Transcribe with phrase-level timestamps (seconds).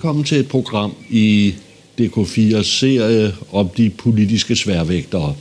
[0.00, 1.54] Velkommen til et program i
[2.00, 5.34] DK4's serie om de politiske sværvægtere.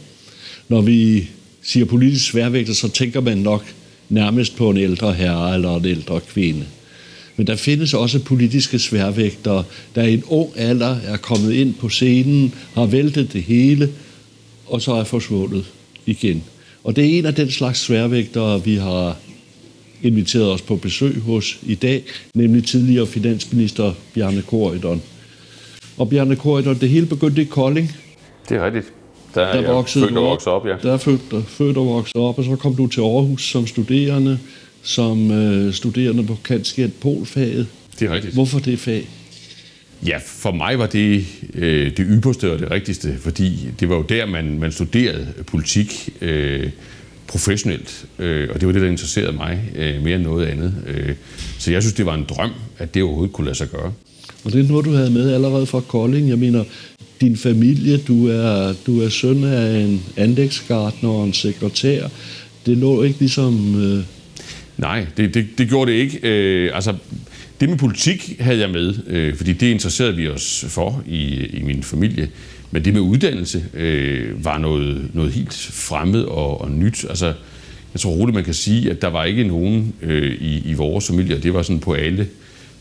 [0.69, 1.29] Når vi
[1.61, 3.65] siger politiske sværvægtere, så tænker man nok
[4.09, 6.65] nærmest på en ældre herre eller en ældre kvinde.
[7.35, 9.63] Men der findes også politiske sværvægtere,
[9.95, 13.89] der i en ung alder er kommet ind på scenen, har væltet det hele,
[14.67, 15.65] og så er forsvundet
[16.05, 16.43] igen.
[16.83, 19.17] Og det er en af den slags sværvægtere, vi har
[20.01, 25.01] inviteret os på besøg hos i dag, nemlig tidligere finansminister Bjarne Korydon.
[25.97, 27.95] Og Bjarne Korydon, det hele begyndte i Kolding.
[28.49, 28.98] Det er rigtigt.
[29.35, 30.75] Der er der voksede født og op, ja.
[30.83, 34.39] Der er født, født og vokset op, og så kom du til Aarhus som studerende,
[34.83, 37.67] som øh, studerende på Kanskjent Polfaget.
[37.99, 38.33] Det er rigtigt.
[38.33, 39.07] Hvorfor det fag?
[40.07, 44.01] Ja, for mig var det øh, det ypperste og det rigtigste, fordi det var jo
[44.01, 46.09] der, man, man studerede politik.
[46.21, 46.69] Øh,
[47.29, 50.73] professionelt, øh, og det var det, der interesserede mig øh, mere end noget andet.
[50.87, 51.15] Øh,
[51.59, 53.93] så jeg synes, det var en drøm, at det overhovedet kunne lade sig gøre.
[54.43, 56.29] Og det er noget, du havde med allerede fra Kolding.
[56.29, 56.63] Jeg mener,
[57.21, 62.07] din familie, du er, du er søn af en anlægsgartner og en sekretær.
[62.65, 63.83] Det lå ikke ligesom...
[63.83, 64.03] Øh...
[64.77, 66.19] Nej, det, det, det gjorde det ikke.
[66.23, 66.95] Øh, altså,
[67.59, 71.61] det med politik havde jeg med, øh, fordi det interesserede vi os for i, i
[71.63, 72.29] min familie.
[72.71, 77.05] Men det med uddannelse øh, var noget, noget helt fremmed og, og nyt.
[77.09, 77.33] Altså,
[77.93, 81.07] jeg tror roligt, man kan sige, at der var ikke nogen øh, i, i vores
[81.07, 82.27] familie, og det var sådan på alle,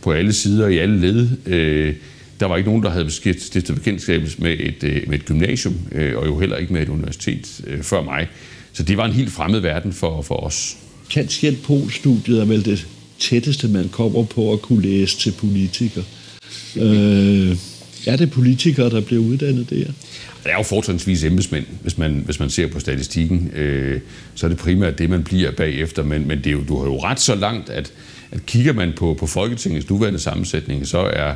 [0.03, 1.29] på alle sider, i alle led.
[1.47, 1.95] Øh,
[2.41, 6.19] der var ikke nogen, der havde stiftet bekendtskab med et, øh, med et gymnasium, øh,
[6.19, 8.29] og jo heller ikke med et universitet øh, før mig.
[8.73, 10.77] Så det var en helt fremmed verden for, for os.
[11.11, 12.87] Kanskjent Pol-studiet er vel det
[13.19, 16.03] tætteste, man kommer på at kunne læse til politiker.
[16.77, 17.57] Øh,
[18.07, 19.85] er det politikere, der bliver uddannet der?
[20.45, 23.51] Det er jo fortrinsvis embedsmænd, hvis man, hvis man ser på statistikken.
[23.55, 24.01] Øh,
[24.35, 26.03] så er det primært det, man bliver bagefter.
[26.03, 27.93] Men, men det er jo, du har jo ret så langt, at,
[28.31, 31.35] at kigger man på, på Folketingets nuværende sammensætning, så er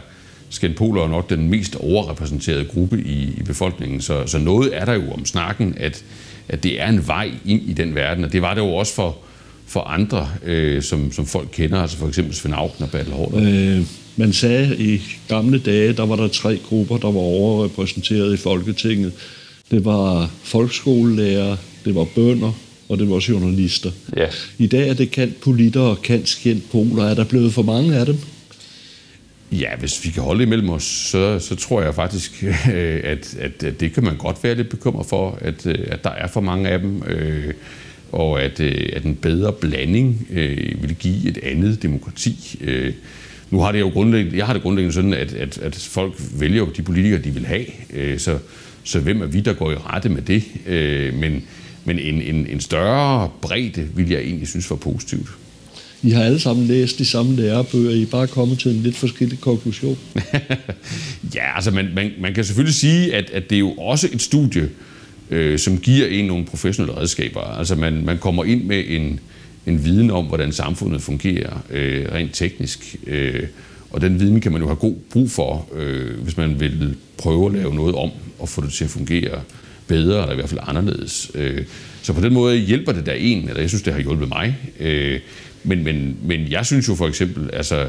[0.52, 4.00] skændpoler nok den mest overrepræsenterede gruppe i, i befolkningen.
[4.00, 6.04] Så, så noget er der jo om snakken, at,
[6.48, 8.24] at det er en vej ind i den verden.
[8.24, 9.16] Og det var det jo også for,
[9.66, 13.86] for andre, øh, som, som folk kender, altså for eksempel Svend Auken og Bertel Øh,
[14.16, 19.12] man sagde i gamle dage, der var der tre grupper, der var overrepræsenteret i Folketinget.
[19.70, 22.52] Det var folkeskolelærer, det var bønder,
[22.88, 23.90] og det var journalister.
[24.16, 24.26] Ja.
[24.58, 27.04] I dag er det kant politter og kant skændt poler.
[27.04, 28.16] Er der blevet for mange af dem?
[29.52, 33.64] Ja, hvis vi kan holde imellem os, så, så tror jeg faktisk, øh, at, at,
[33.64, 36.40] at det kan man godt være lidt bekymret for, at, øh, at der er for
[36.40, 37.54] mange af dem, øh,
[38.12, 42.58] og at, øh, at en bedre blanding øh, vil give et andet demokrati.
[42.60, 42.92] Øh,
[43.50, 46.58] nu har det jo grundlæggende, jeg har det grundlæggende sådan, at, at, at folk vælger
[46.58, 47.66] jo de politikere, de vil have.
[47.92, 48.38] Øh, så,
[48.84, 50.44] så hvem er vi, der går i rette med det?
[50.66, 51.44] Øh, men
[51.84, 55.28] men en, en, en større bredde vil jeg egentlig synes var positivt.
[56.02, 58.96] I har alle sammen læst de samme lærebøger, I er bare kommet til en lidt
[58.96, 59.98] forskellig konklusion.
[61.34, 64.22] ja, altså man, man, man kan selvfølgelig sige, at, at det er jo også et
[64.22, 64.68] studie,
[65.30, 67.40] øh, som giver en nogle professionelle redskaber.
[67.40, 69.20] Altså man, man kommer ind med en,
[69.66, 72.96] en viden om, hvordan samfundet fungerer øh, rent teknisk.
[73.06, 73.42] Øh,
[73.90, 77.46] og den viden kan man jo have god brug for, øh, hvis man vil prøve
[77.46, 79.40] at lave noget om og få det til at fungere
[79.86, 81.30] bedre, eller i hvert fald anderledes.
[81.34, 81.64] Øh,
[82.02, 84.56] så på den måde hjælper det der en, eller jeg synes, det har hjulpet mig.
[84.80, 85.20] Øh,
[85.64, 87.86] men, men, men jeg synes jo for eksempel, altså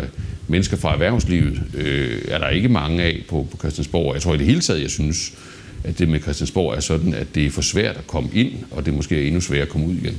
[0.47, 4.13] mennesker fra erhvervslivet øh, er der ikke mange af på, på Christiansborg.
[4.13, 5.33] Jeg tror i det hele taget, jeg synes,
[5.83, 8.85] at det med Christiansborg er sådan, at det er for svært at komme ind, og
[8.85, 10.17] det måske er endnu sværere at komme ud igen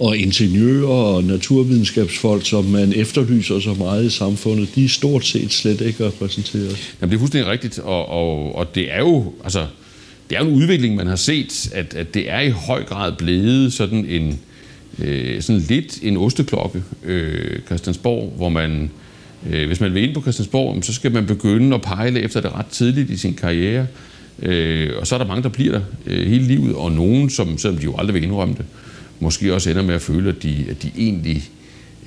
[0.00, 5.52] og ingeniører og naturvidenskabsfolk, som man efterlyser så meget i samfundet, de er stort set
[5.52, 6.94] slet ikke repræsenteret.
[7.00, 9.66] Jamen, det er fuldstændig rigtigt, og, og, og det er jo, altså,
[10.30, 13.72] det er en udvikling, man har set, at, at det er i høj grad blevet
[13.72, 14.40] sådan en,
[14.98, 18.90] øh, sådan lidt en osteklokke, øh, Christiansborg, hvor man,
[19.50, 22.54] øh, hvis man vil ind på Christiansborg, så skal man begynde at pejle efter det
[22.54, 23.86] ret tidligt i sin karriere,
[24.42, 27.58] øh, og så er der mange, der bliver der øh, hele livet, og nogen, som,
[27.58, 28.64] selvom de jo aldrig vil indrømme det,
[29.20, 31.50] måske også ender med at føle, at de, at de egentlig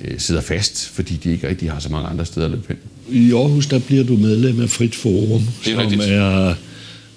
[0.04, 2.76] øh, sidder fast, fordi de ikke rigtig har så mange andre steder at løbe hen.
[3.10, 6.02] I Aarhus, der bliver du medlem af Frit Forum, er som rigtigt.
[6.02, 6.54] er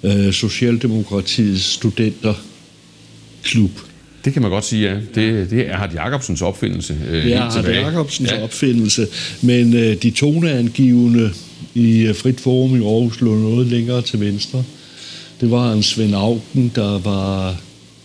[0.03, 3.71] øh, Socialdemokratiets studenterklub.
[4.27, 4.95] Det kan man godt sige, ja.
[5.15, 6.97] Det, det er Hart Jacobsens opfindelse.
[7.09, 8.43] Øh, det er Hart Jacobsens ja.
[8.43, 9.07] opfindelse,
[9.41, 11.31] men øh, de toneangivende
[11.73, 14.63] i øh, Frit Forum i Aarhus lå noget længere til venstre.
[15.41, 17.55] Det var en Svend Augen, der var,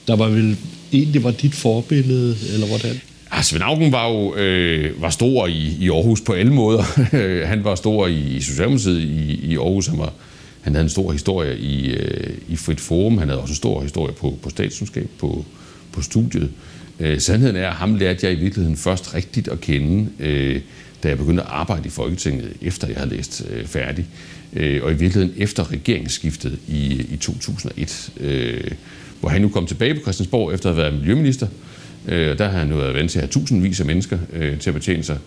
[0.08, 0.56] der var vel
[0.92, 3.00] egentlig var dit forbillede, eller hvordan?
[3.30, 6.82] Ah, Svend Augen var jo øh, var stor i, i Aarhus på alle måder.
[7.52, 9.86] han var stor i, i Socialdemokratiet i, i Aarhus.
[9.86, 10.12] Han, var,
[10.60, 13.18] han havde en stor historie i, øh, i Frit Forum.
[13.18, 15.44] Han havde også en stor historie på, på statskundskab på,
[15.92, 16.50] på studiet.
[17.00, 20.60] Øh, sandheden er, at ham lærte jeg i virkeligheden først rigtigt at kende, øh,
[21.02, 24.06] da jeg begyndte at arbejde i Folketinget, efter jeg havde læst øh, færdig.
[24.52, 28.70] Øh, og i virkeligheden efter regeringsskiftet i, i 2001, øh,
[29.20, 31.46] hvor han nu kom tilbage på Christiansborg efter at have været miljøminister.
[32.08, 34.70] Øh, der har han nu været vant til at have tusindvis af mennesker øh, til
[34.70, 35.18] at betjene sig.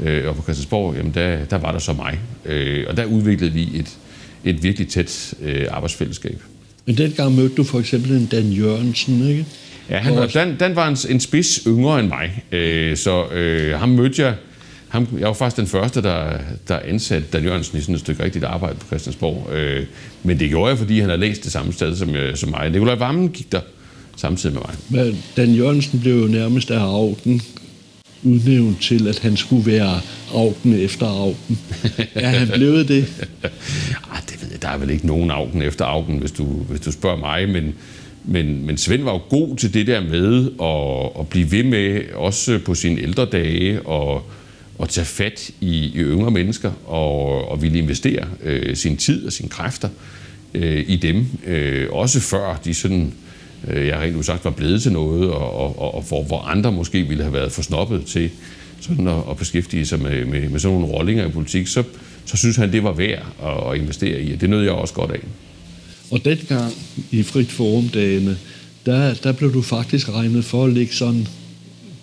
[0.00, 2.18] Øh, og på Christiansborg, jamen der, der var der så mig.
[2.44, 3.96] Øh, og der udviklede vi et,
[4.44, 6.42] et virkelig tæt øh, arbejdsfællesskab.
[6.86, 9.46] Men dengang mødte du for eksempel en Dan Jørgensen, ikke?
[9.90, 13.78] Ja, han var, Dan, Dan var en, en spids yngre end mig, øh, så øh,
[13.78, 14.34] ham mødte jeg.
[14.88, 16.38] Ham, jeg var faktisk den første, der,
[16.68, 19.52] der ansatte Dan Jørgensen i sådan et stykke rigtigt arbejde på Christiansborg.
[19.52, 19.86] Øh,
[20.22, 22.70] men det gjorde jeg, fordi han havde læst det samme sted som, øh, som mig.
[22.70, 23.60] Nikolaj Vammen gik der
[24.16, 25.04] samtidig med mig.
[25.04, 27.42] Men Dan Jørgensen blev jo nærmest af Augen
[28.22, 30.00] udnævnt til, at han skulle være
[30.34, 31.58] Augen efter Augen.
[32.14, 33.26] Er han blevet det?
[34.12, 34.62] ah, det ved jeg.
[34.62, 37.74] Der er vel ikke nogen Augen efter Augen, hvis du, hvis du spørger mig, men,
[38.26, 42.00] men, men Svend var jo god til det der med at, at blive ved med,
[42.14, 44.30] også på sine ældre dage, og
[44.82, 49.32] at tage fat i, i yngre mennesker og, og ville investere øh, sin tid og
[49.32, 49.88] sine kræfter
[50.54, 51.26] øh, i dem.
[51.46, 53.14] Øh, også før de sådan
[53.68, 57.02] øh, jeg rent udsagt var blevet til noget, og, og, og hvor, hvor andre måske
[57.02, 58.30] ville have været forsnoppet til
[58.80, 61.82] sådan at, at beskæftige sig med, med, med sådan nogle rollinger i politik, så,
[62.24, 64.94] så synes han, det var værd at, at investere i, og det nød jeg også
[64.94, 65.20] godt af.
[66.10, 66.72] Og dengang
[67.10, 68.38] i Frit Forum-dagene,
[68.86, 71.26] der, der blev du faktisk regnet for at ligge sådan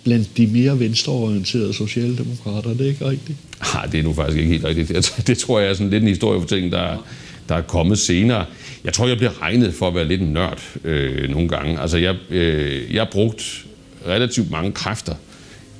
[0.04, 2.70] blandt de mere venstreorienterede socialdemokrater.
[2.70, 3.38] Det er ikke rigtigt?
[3.74, 4.88] Nej, det er nu faktisk ikke helt rigtigt.
[4.88, 7.06] Det, det tror jeg er sådan lidt en historiefortælling, der,
[7.48, 8.44] der er kommet senere.
[8.84, 11.80] Jeg tror, jeg bliver regnet for at være lidt en nørd øh, nogle gange.
[11.80, 13.66] Altså, jeg, øh, jeg har brugt
[14.06, 15.14] relativt mange kræfter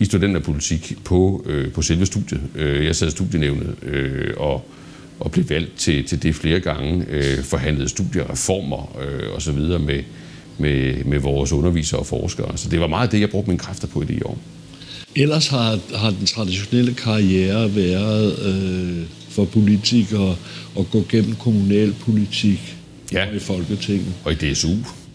[0.00, 2.41] i studenterpolitik på, øh, på selve studiet.
[2.55, 4.69] Øh, jeg sad i studienævnet øh, og,
[5.20, 9.58] og blev valgt til, til det flere gange, øh, forhandlede studiereformer øh, osv.
[9.58, 10.02] med,
[10.58, 12.58] med, med vores undervisere og forskere.
[12.58, 14.38] Så det var meget det, jeg brugte mine kræfter på i de år.
[15.16, 20.37] Ellers har, har den traditionelle karriere været øh, for politikere
[20.78, 22.76] at gå gennem kommunalpolitik
[23.12, 23.28] ja.
[23.28, 24.12] og i Folketinget.
[24.25, 24.69] Og i DSU.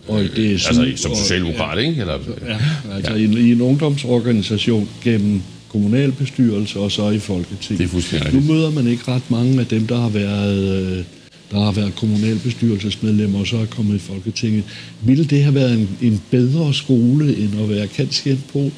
[0.08, 0.68] Og i DSU.
[0.68, 2.02] Altså som socialdemokrat, ja, ikke?
[2.02, 2.58] Eller, ja,
[2.96, 3.18] altså ja.
[3.18, 7.78] I, i en ungdomsorganisation gennem kommunalbestyrelse og så i Folketinget.
[7.78, 11.04] Det er fuldstændig Nu møder man ikke ret mange af dem, der har været, øh,
[11.52, 14.64] der har været kommunalbestyrelsesmedlemmer og så er kommet i Folketinget.
[15.02, 18.72] Ville det have været en, en bedre skole end at være kendt på?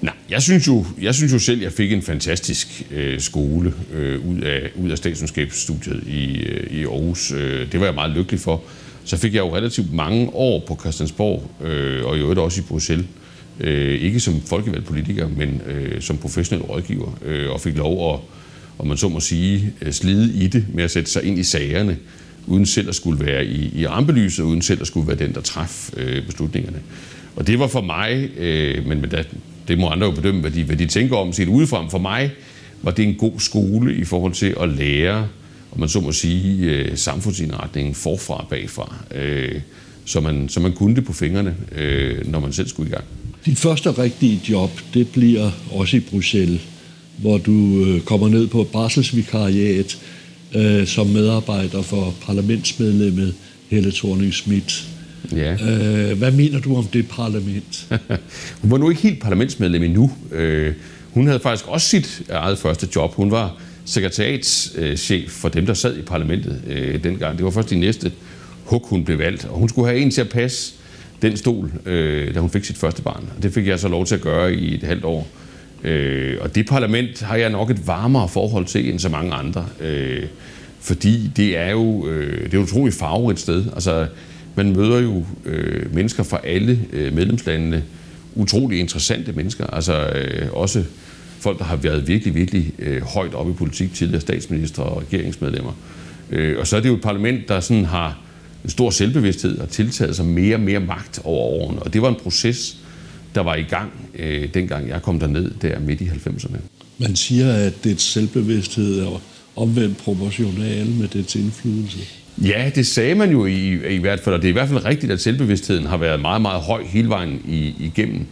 [0.00, 3.74] Nej, jeg synes jo, jeg synes jo selv, at jeg fik en fantastisk øh, skole
[3.92, 7.32] øh, ud af, ud af statskundskabsstudiet i, øh, i Aarhus.
[7.32, 8.62] Øh, det var jeg meget lykkelig for.
[9.04, 12.64] Så fik jeg jo relativt mange år på Christiansborg, øh, og i øvrigt også i
[12.64, 13.06] Bruxelles.
[13.60, 18.20] Øh, ikke som folkevalgt politiker, men øh, som professionel rådgiver, øh, og fik lov at,
[18.78, 21.42] om man så må sige, øh, slide i det med at sætte sig ind i
[21.42, 21.96] sagerne,
[22.46, 25.40] uden selv at skulle være i, i rampelyset, uden selv at skulle være den, der
[25.40, 26.78] traf øh, beslutningerne.
[27.36, 29.24] Og det var for mig, øh, men, men da,
[29.68, 31.88] det må andre jo bedømme, hvad de, hvad de tænker om set udefra.
[31.88, 32.30] For mig
[32.82, 35.28] var det en god skole i forhold til at lære,
[35.72, 39.60] om man så må sige, øh, samfundsindretningen forfra og bagfra, øh,
[40.04, 43.04] så, man, så man kunne det på fingrene, øh, når man selv skulle i gang.
[43.46, 46.60] Dit første rigtige job, det bliver også i Bruxelles,
[47.16, 49.98] hvor du øh, kommer ned på barselsvikariat
[50.54, 53.34] øh, som medarbejder for parlamentsmedlemmet
[53.68, 54.84] Helle thorning Schmidt.
[55.32, 55.52] Ja.
[55.52, 57.86] Øh, hvad mener du om det parlament?
[58.62, 60.10] hun var nu ikke helt parlamentsmedlem endnu.
[60.32, 60.74] Øh,
[61.10, 63.14] hun havde faktisk også sit eget første job.
[63.14, 67.36] Hun var sekretariatschef for dem, der sad i parlamentet øh, dengang.
[67.36, 68.12] Det var først de næste
[68.64, 69.44] hug, hun blev valgt.
[69.44, 70.72] Og hun skulle have en til at passe
[71.22, 73.28] den stol, øh, da hun fik sit første barn.
[73.36, 75.28] Og det fik jeg så lov til at gøre i et halvt år.
[75.84, 79.66] Øh, og det parlament har jeg nok et varmere forhold til end så mange andre.
[79.80, 80.24] Øh,
[80.80, 83.64] fordi det er jo øh, det er utroligt farverigt sted.
[83.74, 84.06] Altså,
[84.54, 87.82] man møder jo øh, mennesker fra alle øh, medlemslandene,
[88.34, 90.84] utrolig interessante mennesker, altså øh, også
[91.40, 95.72] folk, der har været virkelig, virkelig øh, højt oppe i politik, tidligere statsminister og regeringsmedlemmer.
[96.30, 98.18] Øh, og så er det jo et parlament, der sådan har
[98.66, 101.82] en stor selvbevidsthed og tiltaget sig mere og mere magt over årene.
[101.82, 102.76] Og det var en proces,
[103.34, 106.56] der var i gang, øh, dengang jeg kom derned der midt i 90'erne.
[106.98, 109.22] Man siger, at det selvbevidsthed er
[109.56, 111.98] omvendt proportional med dets indflydelse.
[112.42, 114.84] Ja, det sagde man jo i, i hvert fald, og det er i hvert fald
[114.84, 118.26] rigtigt, at selvbevidstheden har været meget, meget høj hele vejen i, igennem.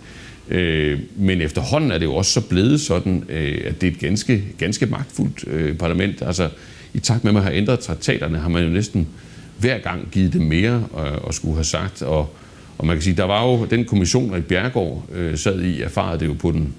[0.48, 3.98] Øh, men efterhånden er det jo også så blevet sådan, øh, at det er et
[3.98, 6.22] ganske, ganske magtfuldt øh, parlament.
[6.22, 6.48] Altså,
[6.94, 9.08] i takt med, at man har ændret traktaterne, har man jo næsten
[9.58, 12.36] hver gang givet det mere øh, at, at skulle have sagt, og,
[12.78, 16.20] og man kan sige, der var jo den kommission, i Bjergård øh, sad i, erfarede
[16.20, 16.74] det jo på den,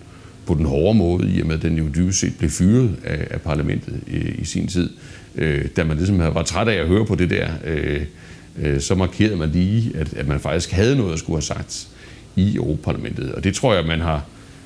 [0.46, 3.28] på den hårde måde, i og med at den jo dybest set blev fyret af,
[3.32, 4.90] af parlamentet i, i sin tid.
[5.36, 8.02] Øh, da man ligesom var træt af at høre på det der, øh,
[8.62, 11.88] øh, så markerede man lige, at, at man faktisk havde noget at skulle have sagt
[12.36, 13.32] i Europaparlamentet.
[13.32, 14.26] Og det tror jeg, man har,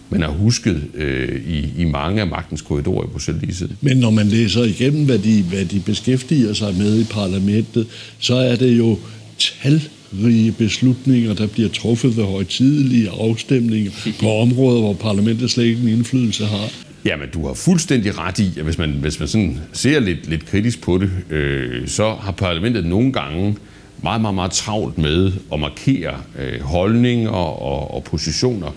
[0.10, 3.78] man har husket øh, i, i mange af magtens korridorer i Bruxelles lige siden.
[3.82, 7.88] Men når man læser igennem, hvad de, hvad de beskæftiger sig med i parlamentet,
[8.20, 8.98] så er det jo
[9.38, 15.88] talrige beslutninger, der bliver truffet ved højtidelige afstemninger på områder, hvor parlamentet slet ikke en
[15.88, 16.70] indflydelse har.
[17.06, 20.46] Jamen, du har fuldstændig ret i, at hvis man, hvis man sådan ser lidt, lidt
[20.46, 23.56] kritisk på det, øh, så har parlamentet nogle gange
[24.04, 28.76] meget, meget, meget travlt med at markere øh, holdninger og, og positioner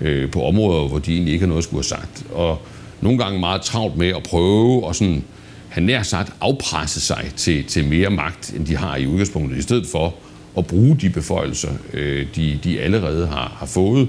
[0.00, 2.24] øh, på områder, hvor de egentlig ikke har noget at skulle have sagt.
[2.32, 2.62] Og
[3.00, 5.24] nogle gange meget travlt med at prøve at sådan,
[5.68, 9.62] han nær sagt afpresse sig til, til mere magt, end de har i udgangspunktet, i
[9.62, 10.14] stedet for
[10.58, 14.08] at bruge de beføjelser, øh, de, de allerede har, har fået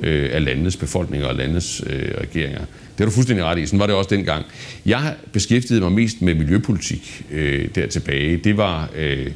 [0.00, 2.60] øh, af landets befolkninger og landets øh, regeringer.
[2.98, 3.66] Det er du fuldstændig ret i.
[3.66, 4.44] Sådan var det også dengang.
[4.86, 8.36] Jeg beskæftigede mig mest med miljøpolitik øh, der tilbage.
[8.36, 9.26] Det var, øh,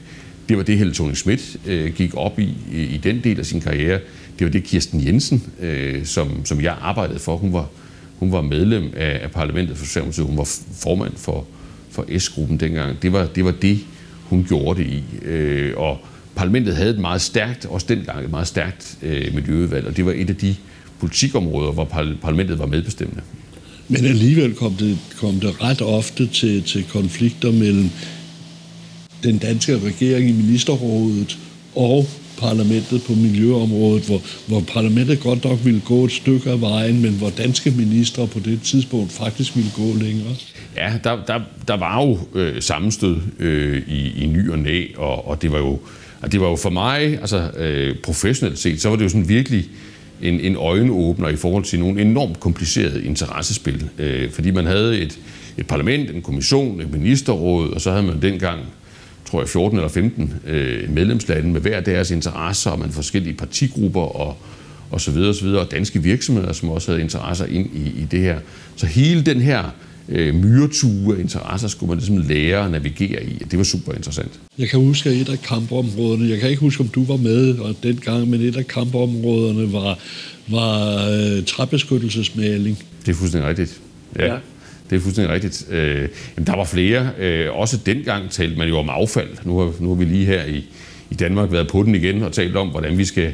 [0.49, 3.47] det var det, Helle thorning Schmidt øh, gik op i, i i den del af
[3.47, 4.01] sin karriere.
[4.39, 7.37] Det var det, Kirsten Jensen, øh, som, som jeg arbejdede for.
[7.37, 7.69] Hun var,
[8.19, 10.27] hun var medlem af, af parlamentet for Socialdemokratiet.
[10.27, 11.47] Hun var formand for,
[11.91, 13.03] for S-gruppen dengang.
[13.03, 13.79] Det var, det var det,
[14.25, 15.05] hun gjorde det i.
[15.25, 15.99] Øh, og
[16.35, 20.13] parlamentet havde et meget stærkt, også dengang et meget stærkt øh, miljøudvalg, og det var
[20.13, 20.57] et af de
[21.01, 21.85] politikområder, hvor
[22.23, 23.23] parlamentet var medbestemmende.
[23.89, 27.91] Men alligevel kom det, kom det ret ofte til, til konflikter mellem
[29.23, 31.39] den danske regering i ministerrådet
[31.75, 32.07] og
[32.43, 37.13] parlamentet på miljøområdet, hvor, hvor parlamentet godt nok ville gå et stykke af vejen, men
[37.13, 40.35] hvor danske ministre på det tidspunkt faktisk ville gå længere.
[40.77, 45.29] Ja, der, der, der var jo øh, sammenstød øh, i, i ny og næ, og,
[45.29, 45.79] og det var jo
[46.23, 49.29] og det var jo for mig, altså øh, professionelt set, så var det jo sådan
[49.29, 49.65] virkelig
[50.23, 53.89] en, en øjenåbner i forhold til nogle enormt komplicerede interessespil.
[53.99, 55.19] Øh, fordi man havde et,
[55.59, 58.61] et parlament, en kommission, et ministerråd, og så havde man dengang,
[59.33, 64.01] tror jeg, 14 eller 15 øh, medlemslande med hver deres interesser, og man forskellige partigrupper
[64.01, 64.37] og,
[64.91, 68.03] og så videre og så videre, og danske virksomheder, som også havde interesser ind i,
[68.03, 68.39] i det her.
[68.77, 69.75] Så hele den her
[70.09, 73.43] øh, myretue af interesser skulle man ligesom lære at navigere i.
[73.51, 74.31] Det var super interessant.
[74.59, 77.59] Jeg kan huske, at et af kampområderne, jeg kan ikke huske, om du var med
[77.59, 79.99] og dengang, men et af kampområderne var,
[80.49, 82.79] var øh, træbeskyttelsesmaling.
[83.07, 83.81] Det er fuldstændig rigtigt.
[84.19, 84.33] Ja.
[84.33, 84.39] ja.
[84.91, 85.67] Det er fuldstændig rigtigt.
[85.71, 87.11] Øh, jamen, der var flere.
[87.19, 89.29] Øh, også dengang talte man jo om affald.
[89.45, 90.65] Nu har, nu har vi lige her i,
[91.11, 93.33] i Danmark været på den igen og talt om, hvordan vi skal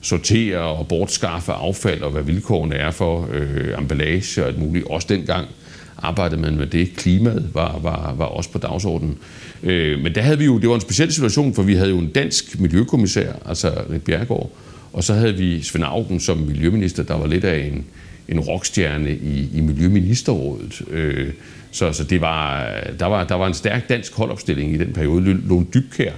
[0.00, 4.86] sortere og bortskaffe affald, og hvad vilkårene er for øh, emballage og alt muligt.
[4.86, 5.46] Også dengang
[5.98, 6.96] arbejdede man med det.
[6.96, 9.18] Klimaet var, var, var også på dagsordenen.
[9.62, 11.98] Øh, men der havde vi jo, det var en speciel situation, for vi havde jo
[11.98, 14.50] en dansk miljøkommissær, altså Rit Bjergård,
[14.92, 17.84] og så havde vi Svend Augen som miljøminister, der var lidt af en,
[18.28, 20.82] en rockstjerne i, i Miljøministerrådet.
[20.90, 21.32] Øh,
[21.70, 22.66] så så det var,
[22.98, 25.40] der, var, der var en stærk dansk holdopstilling i den periode.
[25.48, 26.12] Lone Dybkær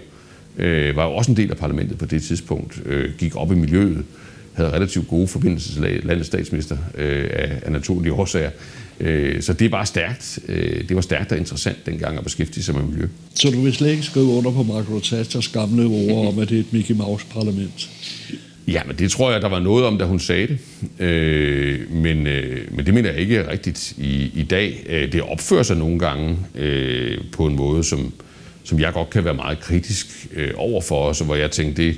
[0.58, 3.54] øh, var jo også en del af parlamentet på det tidspunkt, øh, gik op i
[3.54, 4.04] miljøet,
[4.52, 8.50] havde relativt gode forbindelser til landets statsminister øh, af, af naturlige årsager.
[9.00, 10.38] Øh, så det var stærkt.
[10.48, 13.06] Øh, det var stærkt og interessant dengang at beskæftige sig med miljø.
[13.34, 16.56] Så du vil slet ikke skrive under på Margaret Thatchers gamle ord om, at det
[16.56, 17.90] er et Mickey Mouse-parlament?
[18.68, 20.58] Ja, men det tror jeg, der var noget om, da hun sagde det.
[21.04, 24.86] Øh, men, øh, men det mener jeg ikke er rigtigt i, i dag.
[24.88, 28.12] Øh, det opfører sig nogle gange øh, på en måde, som,
[28.64, 31.96] som jeg godt kan være meget kritisk øh, over for os, hvor jeg tænkte, det,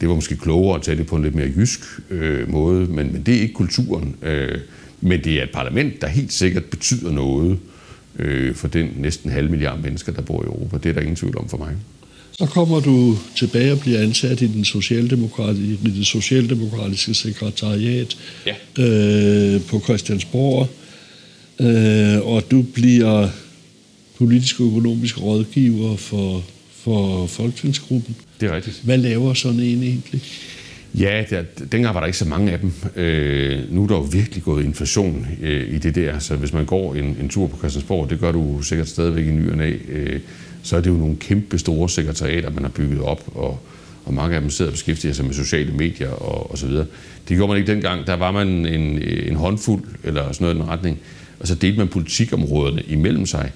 [0.00, 1.80] det var måske klogere at tage det på en lidt mere jysk
[2.10, 4.16] øh, måde, men, men det er ikke kulturen.
[4.22, 4.58] Øh,
[5.00, 7.58] men det er et parlament, der helt sikkert betyder noget
[8.18, 10.78] øh, for den næsten halv milliard mennesker, der bor i Europa.
[10.78, 11.76] Det er der ingen tvivl om for mig.
[12.38, 18.82] Så kommer du tilbage og bliver ansat i, den socialdemokratiske, i det socialdemokratiske sekretariat ja.
[18.82, 20.68] øh, på Christiansborg,
[21.60, 23.28] øh, og du bliver
[24.18, 28.16] politisk og økonomisk rådgiver for, for Folketingsgruppen.
[28.40, 28.80] Det er rigtigt.
[28.84, 30.22] Hvad laver sådan en egentlig?
[30.98, 32.72] Ja, der, dengang var der ikke så mange af dem.
[32.96, 36.64] Øh, nu er der jo virkelig gået inflation øh, i det der, så hvis man
[36.64, 39.76] går en, en tur på Christiansborg, det gør du sikkert stadigvæk i ny og næ,
[39.88, 40.20] øh,
[40.64, 43.60] så er det jo nogle kæmpe store sekretariater, man har bygget op, og,
[44.04, 46.86] og mange af dem sidder og beskæftiger sig med sociale medier og, og så videre.
[47.28, 48.06] Det gjorde man ikke dengang.
[48.06, 50.98] Der var man en, en håndfuld, eller sådan noget i den retning,
[51.40, 53.52] og så delte man politikområderne imellem sig.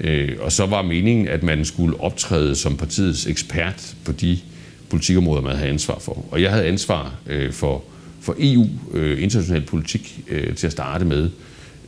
[0.00, 4.38] Øh, og så var meningen, at man skulle optræde som partiets ekspert på de
[4.90, 6.24] politikområder, man havde ansvar for.
[6.30, 7.84] Og jeg havde ansvar øh, for,
[8.20, 11.30] for EU, øh, international politik, øh, til at starte med.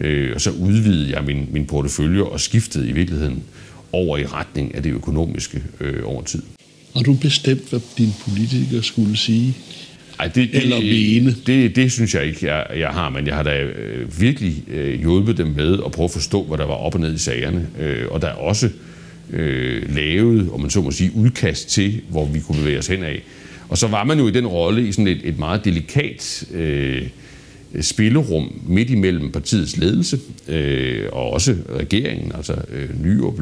[0.01, 3.43] Øh, og så udvidede jeg min, min portefølje og skiftede i virkeligheden
[3.92, 6.42] over i retning af det økonomiske øh, over tid.
[6.97, 9.57] Har du bestemt, hvad din politiker skulle sige?
[10.21, 11.37] Ej, det, det, Eller mene?
[11.47, 15.00] Det, det synes jeg ikke, jeg, jeg har, men jeg har da øh, virkelig øh,
[15.00, 17.68] hjulpet dem med at prøve at forstå, hvad der var op og ned i sagerne.
[17.80, 18.71] Øh, og der er også
[19.30, 23.02] øh, lavet, om man så må sige, udkast til, hvor vi kunne bevæge os hen
[23.02, 23.23] af.
[23.68, 27.02] Og så var man jo i den rolle i sådan et, et meget delikat øh,
[27.75, 33.35] Øh, spillerum midt imellem partiets ledelse øh, og også regeringen, altså øh, Ny og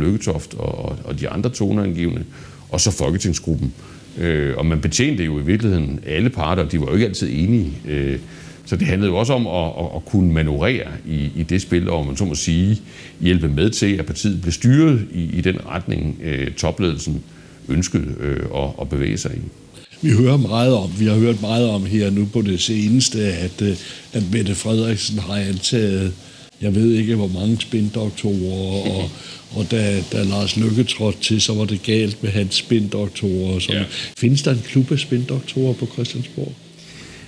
[0.58, 2.24] og, og de andre toneangivende,
[2.70, 3.74] og så Folketingsgruppen.
[4.18, 7.72] Øh, og man betjente jo i virkeligheden alle parter, de var jo ikke altid enige.
[7.88, 8.18] Øh,
[8.66, 11.90] så det handlede jo også om at, at, at kunne manøvrere i, i det spil,
[11.90, 12.82] og man så må sige,
[13.20, 17.22] hjælpe med til, at partiet blev styret i, i den retning, øh, topledelsen
[17.68, 19.65] ønskede øh, at, at bevæge sig i.
[20.06, 23.62] Vi hører meget om, vi har hørt meget om her nu på det seneste, at,
[23.62, 23.76] øh,
[24.12, 26.12] at Mette Frederiksen har antaget,
[26.60, 29.10] jeg ved ikke hvor mange spindoktorer, og,
[29.56, 33.58] og da, da Lars Lykke trådte til, så var det galt med hans spindoktorer.
[33.58, 33.80] Sådan.
[33.80, 33.86] Ja.
[34.18, 36.52] Findes der en klub af spindoktorer på Christiansborg?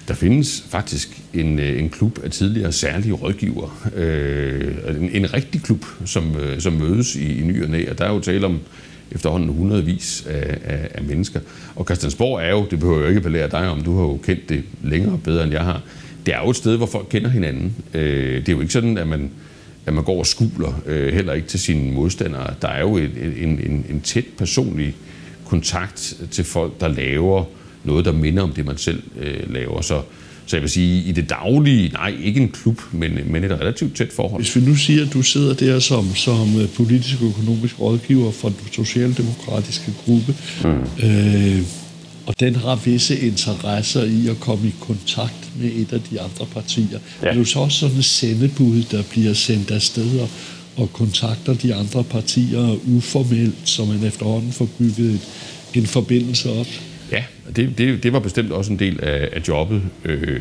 [0.09, 3.89] Der findes faktisk en, øh, en klub af tidligere særlige rådgiver.
[3.97, 7.91] Øh, en, en rigtig klub, som, øh, som mødes i, i ny og næ.
[7.91, 8.61] Og der er jo tale om
[9.13, 11.41] efterhånden hundredvis af, af, af mennesker.
[11.77, 14.49] Og Christiansborg er jo, det behøver jeg ikke belære dig om, du har jo kendt
[14.49, 15.83] det længere bedre end jeg har,
[16.27, 17.75] det er jo et sted, hvor folk kender hinanden.
[17.95, 19.31] Øh, det er jo ikke sådan, at man,
[19.87, 22.55] at man går og skuler, øh, heller ikke til sine modstandere.
[22.63, 24.97] Der er jo en, en, en, en tæt personlig
[25.47, 27.45] kontakt til folk, der laver
[27.85, 29.81] noget, der minder om det, man selv øh, laver.
[29.81, 30.03] Så,
[30.49, 33.97] så jeg vil sige, i det daglige, nej, ikke en klub, men, men et relativt
[33.97, 34.43] tæt forhold.
[34.43, 38.31] Hvis vi nu siger, at du sidder der som, som øh, politisk og økonomisk rådgiver
[38.33, 41.07] for den socialdemokratiske gruppe, mm.
[41.07, 41.63] øh,
[42.27, 46.47] og den har visse interesser i at komme i kontakt med et af de andre
[46.53, 46.99] partier.
[47.23, 47.29] Ja.
[47.29, 50.29] Er du så også sådan en sendebud, der bliver sendt afsted og,
[50.77, 55.21] og kontakter de andre partier uformelt, så man efterhånden får bygget et,
[55.75, 56.67] en forbindelse op?
[57.13, 57.25] Ja,
[57.57, 59.83] det, det, det var bestemt også en del af, af jobbet.
[60.05, 60.41] Øh,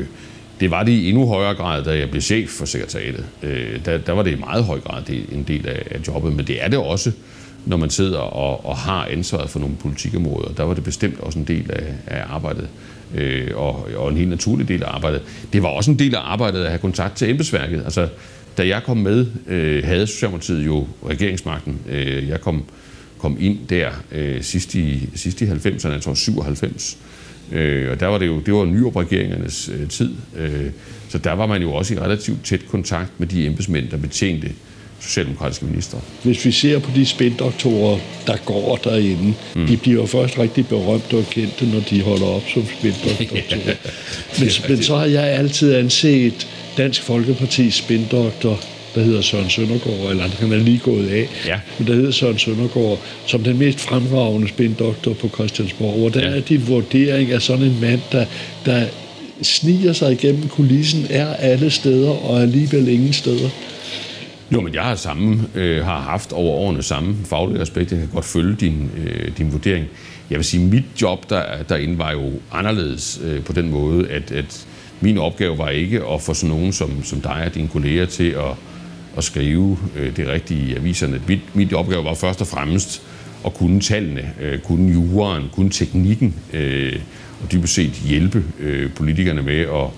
[0.59, 3.25] det var det i endnu højere grad, da jeg blev chef for sekretariatet.
[3.43, 6.34] Øh, der, der var det i meget høj grad det, en del af, af jobbet,
[6.34, 7.12] men det er det også,
[7.65, 10.53] når man sidder og, og har ansvaret for nogle politikområder.
[10.53, 12.67] Der var det bestemt også en del af, af arbejdet,
[13.15, 15.21] øh, og, og en helt naturlig del af arbejdet.
[15.53, 17.82] Det var også en del af arbejdet at have kontakt til embedsværket.
[17.84, 18.08] Altså,
[18.58, 21.80] da jeg kom med, øh, havde Socialdemokratiet jo regeringsmagten.
[21.89, 22.63] Øh, jeg kom
[23.17, 26.97] kom ind der øh, sidst, i, sidst i 90'erne, jeg tror 97.
[27.51, 30.12] Øh, og der var det jo, det var nyopregeringernes øh, tid.
[30.38, 30.65] Øh,
[31.10, 34.51] så der var man jo også i relativt tæt kontakt med de embedsmænd, der betjente
[34.99, 35.97] socialdemokratiske minister.
[36.23, 39.67] Hvis vi ser på de spindoktorer, der går derinde, mm.
[39.67, 43.56] de bliver jo først rigtig berømte og kendte, når de holder op som spindoktorer.
[43.65, 43.73] ja,
[44.39, 48.60] men, men så har jeg altid anset Dansk Folkepartis spindoktor
[48.97, 51.60] der hedder Søren Søndergaard, eller han er lige gået af, ja.
[51.77, 55.99] men der hedder Søren Søndergaard, som den mest fremragende spindoktor på Christiansborg.
[55.99, 56.29] Hvordan ja.
[56.29, 58.25] er din vurdering af sådan en mand, der,
[58.65, 58.86] der
[59.41, 63.49] sniger sig igennem kulissen, er alle steder og alligevel ingen steder?
[64.51, 67.91] Jo, men jeg har, samme, øh, har haft over årene samme faglige aspekt.
[67.91, 69.86] Jeg kan godt følge din, øh, din vurdering.
[70.29, 74.10] Jeg vil sige, at mit job der, derinde var jo anderledes øh, på den måde,
[74.10, 74.67] at, at
[75.01, 78.29] min opgave var ikke at få sådan nogen som, som dig og dine kolleger til
[78.29, 78.55] at
[79.17, 81.21] at skrive øh, det rigtige i aviserne.
[81.27, 83.01] Mit, mit opgave var først og fremmest
[83.45, 86.99] at kunne tallene, øh, kunne juraen, kunne teknikken, øh,
[87.43, 89.89] og dybest set hjælpe øh, politikerne med at,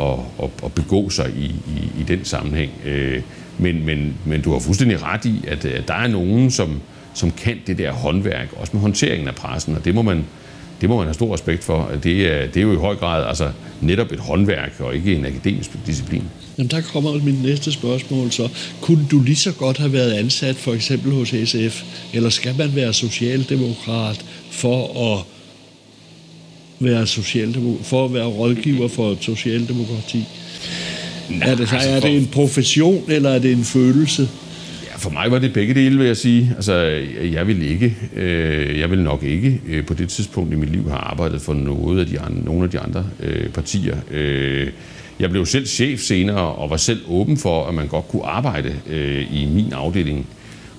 [0.00, 2.70] at, at, at begå sig i, i, i den sammenhæng.
[2.84, 3.22] Øh,
[3.58, 6.80] men, men, men du har fuldstændig ret i, at, at der er nogen, som,
[7.14, 10.24] som kan det der håndværk, også med håndteringen af pressen, og det må man,
[10.80, 11.90] det må man have stor respekt for.
[12.02, 15.26] Det er, det er jo i høj grad altså, netop et håndværk og ikke en
[15.26, 16.22] akademisk disciplin.
[16.58, 18.48] Jamen, der kommer min næste spørgsmål så.
[18.80, 22.74] Kunne du lige så godt have været ansat for eksempel hos SF, eller skal man
[22.74, 25.24] være socialdemokrat for at
[26.80, 30.24] være socialdemokrat, for at være rådgiver for et socialdemokrati?
[31.30, 34.28] Nej, er, det, altså er det en profession, eller er det en følelse?
[35.06, 36.52] For mig var det begge dele, vil jeg sige.
[36.56, 36.74] Altså,
[37.32, 40.88] jeg vil ikke, øh, jeg vil nok ikke øh, på det tidspunkt i mit liv
[40.88, 43.96] have arbejdet for noget af de andre, nogle af de andre øh, partier.
[44.10, 44.70] Øh,
[45.20, 48.74] jeg blev selv chef senere og var selv åben for, at man godt kunne arbejde
[48.90, 50.26] øh, i min afdeling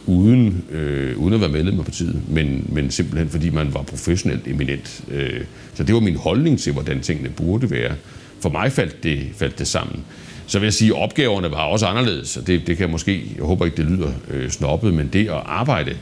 [0.06, 4.48] uden, øh, uden at være medlem af partiet, men, men simpelthen fordi man var professionelt
[4.48, 5.02] eminent.
[5.12, 5.42] Øh,
[5.74, 7.96] så det var min holdning til, hvordan tingene burde være.
[8.42, 10.04] For mig faldt det, faldt det sammen.
[10.48, 13.46] Så vil jeg sige, at opgaverne var også anderledes, og det, det kan måske, jeg
[13.46, 15.98] håber ikke, det lyder øh, snobbet, men det at arbejde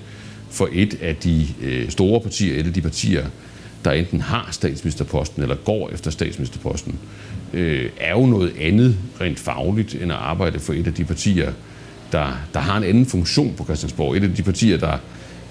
[0.50, 3.26] for et af de øh, store partier, et af de partier,
[3.86, 7.00] der enten har statsministerposten eller går efter statsministerposten,
[7.54, 11.52] øh, er jo noget andet rent fagligt, end at arbejde for et af de partier,
[12.12, 14.18] der, der har en anden funktion på Christiansborg.
[14.18, 14.98] Et af de partier, der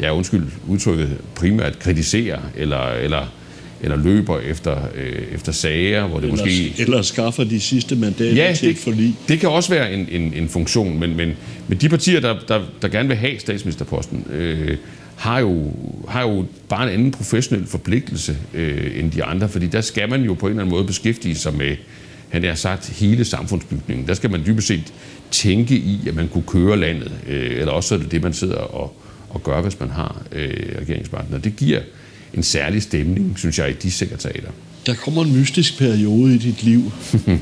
[0.01, 3.27] ja undskyld udtrykket, primært kritiserer eller, eller,
[3.85, 6.75] eller løber efter, øh, efter sager, hvor det eller, måske...
[6.79, 9.17] Eller skaffer de sidste mandater ja, til det, et forlig.
[9.29, 11.33] det kan også være en, en, en funktion, men, men,
[11.69, 14.77] men de partier, der, der, der gerne vil have statsministerposten, øh,
[15.17, 15.73] har jo,
[16.09, 20.23] har jo bare en anden professionel forpligtelse øh, end de andre, fordi der skal man
[20.23, 21.77] jo på en eller anden måde beskæftige sig med,
[22.29, 24.07] han har sagt, hele samfundsbygningen.
[24.07, 24.93] Der skal man dybest set
[25.31, 28.57] tænke i, at man kunne køre landet, øh, eller også er det det, man sidder
[28.57, 28.97] og,
[29.31, 31.39] og gør, hvis man har øh, regeringspartner.
[31.39, 31.81] Det giver
[32.37, 34.49] en særlig stemning, synes jeg, i de sekretariater.
[34.87, 36.83] Der kommer en mystisk periode i dit liv.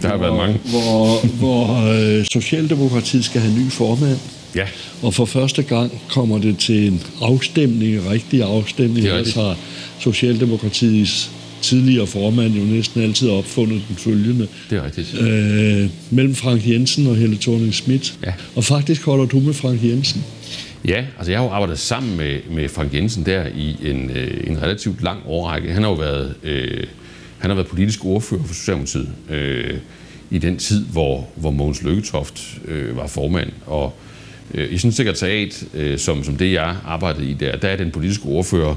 [0.02, 0.60] der har hvor, været mange.
[0.64, 1.86] Hvor, hvor
[2.18, 4.18] øh, Socialdemokratiet skal have ny formand.
[4.54, 4.66] Ja.
[5.02, 9.04] Og for første gang kommer det til en afstemning, en rigtig afstemning.
[9.04, 9.36] Det er rigtigt.
[9.36, 9.56] har
[10.00, 11.30] Socialdemokratiets
[11.62, 14.48] tidligere formand jo næsten altid opfundet den følgende.
[14.70, 15.14] Det er rigtigt.
[15.20, 18.14] Øh, mellem Frank Jensen og Helle thorning Schmidt.
[18.26, 18.32] Ja.
[18.54, 20.24] Og faktisk holder du med Frank Jensen.
[20.88, 24.40] Ja, altså jeg har jo arbejdet sammen med, med Frank Jensen der i en, øh,
[24.46, 25.72] en relativt lang årrække.
[25.72, 26.84] Han har jo været, øh,
[27.38, 29.74] han har været politisk ordfører for Socialdemokratiet øh,
[30.30, 33.50] i den tid, hvor, hvor Mogens Lykketoft øh, var formand.
[33.66, 33.94] Og
[34.54, 37.76] øh, i sådan et sekretariat, øh, som, som det jeg arbejdede i der, der er
[37.76, 38.74] den politiske ordfører,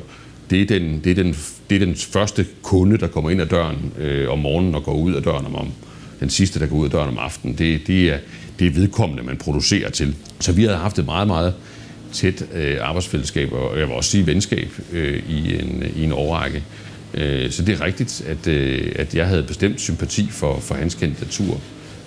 [0.50, 1.36] det er den, det er den,
[1.70, 4.96] det er den første kunde, der kommer ind ad døren øh, om morgenen og går
[4.96, 5.72] ud af døren om, om
[6.20, 7.58] den sidste, der går ud af døren om aftenen.
[7.58, 8.18] Det, det, er,
[8.60, 10.16] det er vedkommende, man producerer til.
[10.40, 11.54] Så vi havde haft et meget, meget
[12.16, 16.64] tæt øh, arbejdsfællesskab, og jeg vil også sige venskab øh, i, en, i en årrække.
[17.14, 20.96] Øh, så det er rigtigt, at, øh, at jeg havde bestemt sympati for, for hans
[20.96, 21.62] kandidatur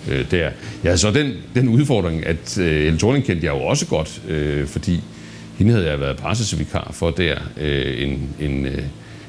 [0.09, 0.37] øh, der.
[0.37, 4.21] Jeg havde så den, den udfordring, at øh, Elle Thorning kendte jeg jo også godt,
[4.29, 5.01] øh, fordi
[5.57, 8.83] hende havde jeg været pressesvikar for der øh, en, en, øh,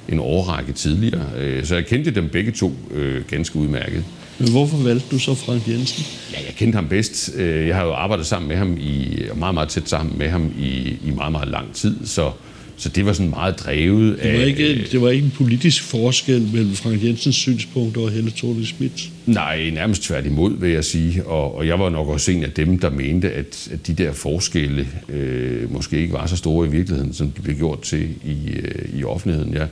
[0.09, 1.27] en årrække tidligere.
[1.39, 4.05] Øh, så jeg kendte dem begge to øh, ganske udmærket.
[4.41, 6.05] Men hvorfor valgte du så Frank Jensen?
[6.33, 7.31] Ja, jeg kendte ham bedst.
[7.37, 10.53] Øh, jeg har jo arbejdet sammen med ham i meget, meget tæt sammen med ham
[10.59, 12.31] i, i meget, meget lang tid, så,
[12.77, 16.49] så det var sådan meget drevet Det var, ikke, det var ikke en politisk forskel
[16.53, 19.11] mellem Frank Jensens synspunkter og Helle thorning Schmidt.
[19.27, 21.27] Nej, nærmest tværtimod, vil jeg sige.
[21.27, 24.13] Og, og jeg var nok også en af dem, der mente, at, at de der
[24.13, 28.51] forskelle øh, måske ikke var så store i virkeligheden, som de blev gjort til i,
[28.53, 29.55] øh, i offentligheden.
[29.55, 29.69] Jeg,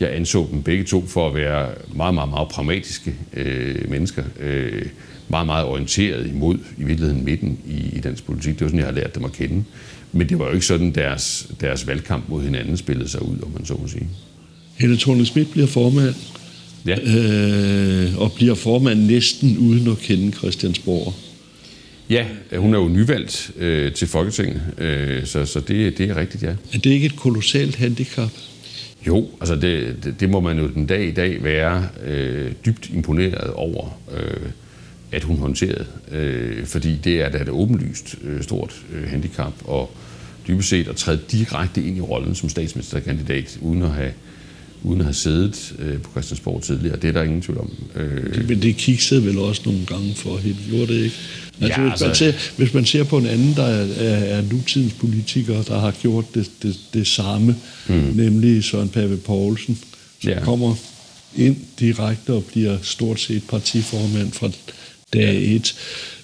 [0.00, 4.22] jeg anså dem begge to for at være meget, meget, meget pragmatiske øh, mennesker.
[4.40, 4.82] Øh,
[5.28, 8.54] meget, meget orienteret imod i virkeligheden midten i, i dansk politik.
[8.54, 9.64] Det var sådan, jeg har lært dem at kende.
[10.12, 13.50] Men det var jo ikke sådan, deres, deres valgkamp mod hinanden spillede sig ud, om
[13.54, 14.08] man så må sige.
[14.76, 16.14] Helle thorning Schmidt bliver formand,
[16.86, 16.96] Ja.
[17.00, 21.14] øh, og bliver formand næsten uden at kende Christiansborg.
[22.10, 22.24] Ja,
[22.56, 26.48] hun er jo nyvalgt øh, til Folketinget, øh, så, så det, det er rigtigt, ja.
[26.48, 28.30] Er det ikke et kolossalt handicap?
[29.06, 32.90] Jo, altså det, det, det må man jo den dag i dag være øh, dybt
[32.90, 34.48] imponeret over, øh,
[35.12, 35.86] at hun håndterede.
[36.12, 39.90] Øh, fordi det er da et åbenlyst øh, stort øh, handicap, og
[40.48, 44.12] dybest set at træde direkte ind i rollen som statsministerkandidat, uden at have,
[44.82, 46.96] uden at have siddet øh, på Christiansborg tidligere.
[46.96, 47.72] Det er der ingen tvivl om.
[47.96, 51.16] Øh, Men det kiksede vel også nogle gange for hende, gjorde det ikke?
[51.60, 54.16] Altså, Ja, hvis, man altså- ser, hvis man ser på en anden, der er, er,
[54.38, 57.56] er nutidens politikere, der har gjort det, det, det samme,
[57.88, 57.94] mm.
[57.94, 59.78] nemlig Søren Pape Poulsen,
[60.22, 60.40] som Ja.
[60.44, 60.74] kommer
[61.36, 64.50] ind direkte og bliver stort set partiformand fra
[65.12, 65.74] dag et.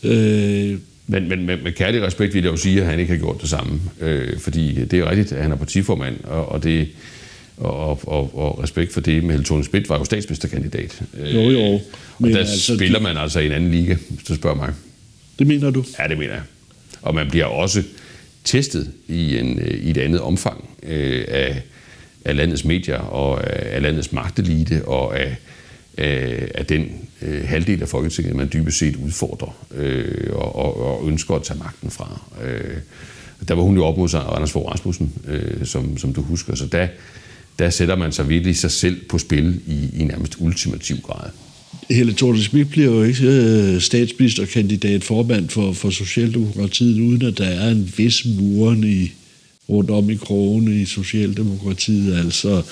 [0.02, 3.18] Øh, Men, men med, med kærlig respekt vil jeg jo sige, at han ikke har
[3.18, 3.80] gjort det samme.
[4.00, 6.88] Øh, fordi det er jo rigtigt, at han er partiformand, og, og det
[7.56, 9.22] og, og, og respekt for det.
[9.22, 11.02] Men Helle thorning Schmidt var jo statsministerkandidat.
[11.20, 11.60] Øh, Jo, jo.
[11.60, 11.82] Og
[12.18, 14.72] Men der altså, altså, spiller man altså i en anden liga, hvis du spørger mig
[15.38, 15.84] det mener du?
[15.98, 16.42] Ja, det mener jeg.
[17.02, 17.82] Og man bliver også
[18.44, 21.62] testet i, en, øh, i et andet omfang øh, af,
[22.24, 25.36] af landets medier og af, af landets magtelite og af,
[25.98, 31.08] af, af den øh, halvdel af Folketinget, man dybest set udfordrer øh, og, og, og
[31.08, 32.22] ønsker at tage magten fra.
[32.44, 32.76] Øh,
[33.48, 36.54] der var hun jo op mod sig, Anders Fogh Rasmussen, øh, som, som du husker.
[36.54, 36.88] Så der,
[37.58, 41.30] der sætter man sig virkelig sig selv på spil i, i nærmest ultimativ grad.
[41.92, 47.70] Helle thorning bliver jo ikke øh, statsministerkandidat formand for, for Socialdemokratiet, uden at der er
[47.70, 49.12] en vis muren i,
[49.68, 52.14] rundt om i krogene i Socialdemokratiet.
[52.14, 52.62] Altså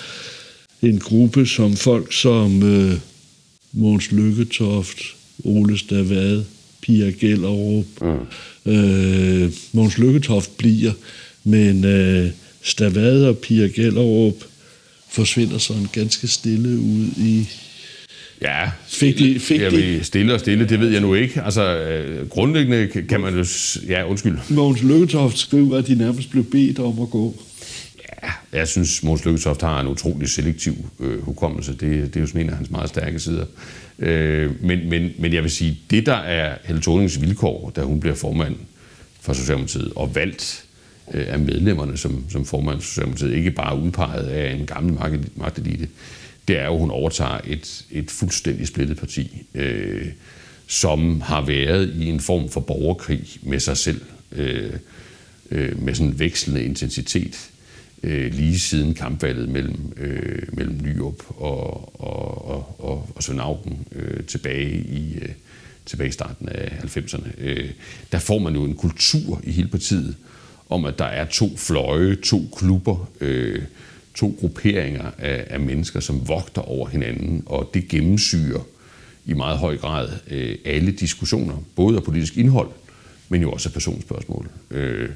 [0.83, 2.95] en gruppe som folk som øh,
[3.73, 4.99] Måns Lykketoft,
[5.45, 6.45] Ole Stavad,
[6.81, 7.87] Pia Gellerup.
[8.01, 8.73] Mm.
[8.73, 10.93] Øh, Måns Lykketoft bliver,
[11.45, 12.31] men øh,
[12.63, 14.45] Stavad og Pia Gellerup
[15.09, 17.49] forsvinder sådan ganske stille ud i
[18.43, 21.43] Ja, Fik de- fik jeg de- stille og stille, det ved jeg nu ikke.
[21.43, 23.45] Altså, øh, grundlæggende kan- man jo...
[23.89, 24.39] Ja, undskyld.
[24.51, 27.35] Mogens Lykketoft skriver, at de nærmest blev bedt om at gå.
[28.23, 31.73] Ja, jeg synes, Måns Lykketoft har en utrolig selektiv øh, hukommelse.
[31.73, 33.45] Det, det er jo sådan en af hans meget stærke sider.
[33.99, 38.01] Øh, men, men, men jeg vil sige, det der er Helle Thornings vilkår, da hun
[38.01, 38.57] bliver formand
[39.21, 40.65] for Socialdemokratiet og valgt
[41.15, 44.99] øh, af medlemmerne som, som formand for Socialdemokratiet, ikke bare udpeget af en gammel
[45.37, 45.89] magtelite,
[46.51, 50.07] det er jo, at hun overtager et, et fuldstændig splittet parti, øh,
[50.67, 54.01] som har været i en form for borgerkrig med sig selv,
[54.33, 54.73] øh,
[55.51, 57.51] øh, med sådan en vekslende intensitet,
[58.03, 63.87] øh, lige siden kampvalget mellem, øh, mellem Nyrup og, og, og, og, og Svend Augen
[63.93, 65.19] øh, tilbage i...
[65.23, 65.29] Øh,
[65.87, 67.71] tilbage i starten af 90'erne, øh,
[68.13, 70.17] der får man jo en kultur i hele partiet
[70.69, 73.63] om, at der er to fløje, to klubber, øh,
[74.21, 78.61] to grupperinger af, af mennesker, som vogter over hinanden, og det gennemsyrer
[79.27, 82.69] i meget høj grad øh, alle diskussioner, både af politisk indhold,
[83.29, 84.51] men jo også af personspørgsmål.
[84.71, 85.09] Øh,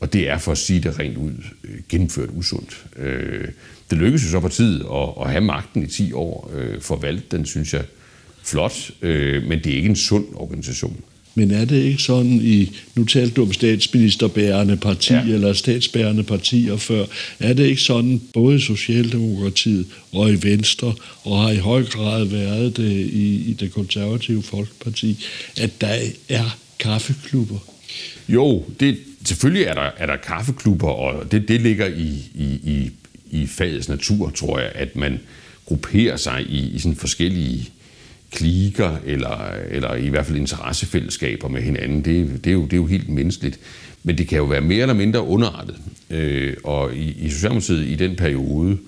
[0.00, 1.32] og det er for at sige det rent ud
[1.64, 2.86] øh, gennemført usundt.
[2.96, 3.48] Øh,
[3.90, 7.46] det lykkedes jo så partiet at, at have magten i 10 år, øh, forvalte den,
[7.46, 7.84] synes jeg,
[8.42, 11.00] flot, øh, men det er ikke en sund organisation.
[11.34, 15.22] Men er det ikke sådan i, nu talte du om statsministerbærende parti ja.
[15.22, 17.04] eller statsbærende partier før,
[17.38, 22.24] er det ikke sådan både i Socialdemokratiet og i Venstre, og har i høj grad
[22.24, 25.24] været det i, i det konservative Folkeparti,
[25.60, 25.96] at der
[26.28, 27.58] er kaffeklubber?
[28.28, 32.90] Jo, det, selvfølgelig er der, er der kaffeklubber, og det, det ligger i, i, i,
[33.30, 35.20] i fagets natur, tror jeg, at man
[35.66, 37.70] grupperer sig i, i sådan forskellige
[38.32, 42.04] kliker, eller, eller i hvert fald interessefællesskaber med hinanden.
[42.04, 43.58] Det, det, er jo, det er jo helt menneskeligt.
[44.02, 45.76] Men det kan jo være mere eller mindre underartet.
[46.10, 48.78] Øh, og i, i Socialdemokratiet i den periode,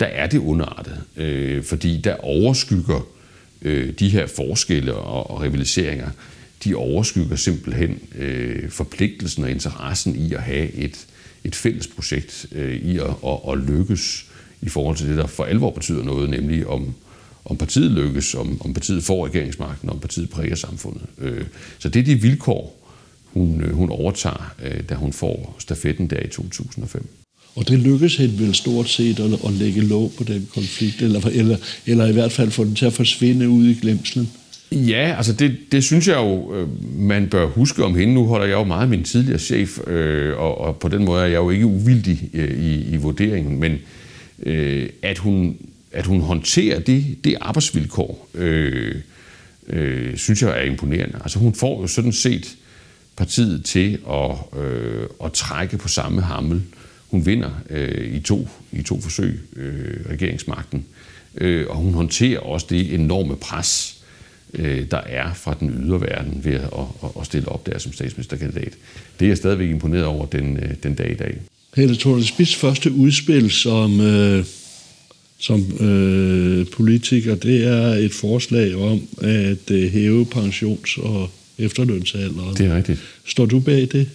[0.00, 1.00] der er det underartet.
[1.16, 3.06] Øh, fordi der overskygger
[3.62, 6.10] øh, de her forskelle og, og rivaliseringer,
[6.64, 11.06] de overskygger simpelthen øh, forpligtelsen og interessen i at have et,
[11.44, 14.26] et fælles projekt, øh, i at, at, at lykkes
[14.62, 16.94] i forhold til det, der for alvor betyder noget, nemlig om,
[17.46, 21.02] om partiet lykkes, om, om partiet får regeringsmagten, om partiet præger samfundet.
[21.18, 21.44] Øh,
[21.78, 22.88] så det er de vilkår,
[23.32, 27.06] hun, øh, hun overtager, øh, da hun får stafetten der i 2005.
[27.54, 31.20] Og det lykkes hende vel stort set at, at lægge låg på den konflikt, eller,
[31.32, 31.56] eller,
[31.86, 34.30] eller i hvert fald få den til at forsvinde ud i glemslen.
[34.72, 36.54] Ja, altså det, det synes jeg jo,
[36.98, 38.14] man bør huske om hende.
[38.14, 39.78] Nu holder jeg jo meget min tidligere chef,
[40.36, 43.78] og, og på den måde er jeg jo ikke uvildig i, i vurderingen, men
[45.02, 45.56] at hun
[45.92, 48.94] at hun håndterer det, det arbejdsvilkår, øh,
[49.66, 51.18] øh, synes jeg er imponerende.
[51.22, 52.56] Altså hun får jo sådan set
[53.16, 56.62] partiet til at, øh, at trække på samme hammel.
[57.10, 60.84] Hun vinder øh, i, to, i to forsøg øh, regeringsmagten,
[61.34, 63.96] øh, og hun håndterer også det enorme pres,
[64.54, 66.62] øh, der er fra den ydre verden ved at,
[67.02, 68.72] at, at stille op der som statsministerkandidat.
[69.20, 71.38] Det er jeg stadigvæk imponeret over den, øh, den dag i dag.
[71.76, 74.44] Helle Thorne Spids første udspil som øh,
[75.38, 82.56] som øh, politiker, det er et forslag om at øh, hæve pensions- og efterlønsalderen.
[82.56, 83.00] Det er rigtigt.
[83.24, 84.08] Står du bag det?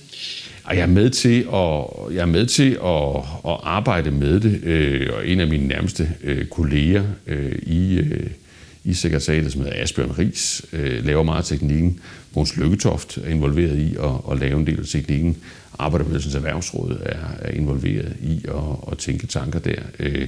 [0.70, 3.16] Jeg er med til at, jeg er med til at,
[3.52, 8.28] at arbejde med det, øh, og en af mine nærmeste øh, kolleger øh, i, øh,
[8.84, 12.00] i sekretariatet, som hedder Asbjørn Ries, øh, laver meget af teknikken.
[12.36, 15.38] Måns Lykketoft er involveret i at, at lave en del af teknikken.
[15.80, 19.80] Arbejderbevægelsens Erhvervsråd er, er involveret i at, at tænke tanker der.
[20.00, 20.28] Øh,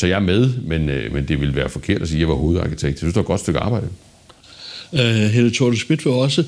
[0.00, 2.28] så jeg er med, men, øh, men det vil være forkert at sige, at jeg
[2.28, 2.82] var hovedarkitekt.
[2.92, 3.88] Jeg synes, det var et godt stykke arbejde.
[4.92, 6.44] Uh, Helle Thorne Schmidt vil også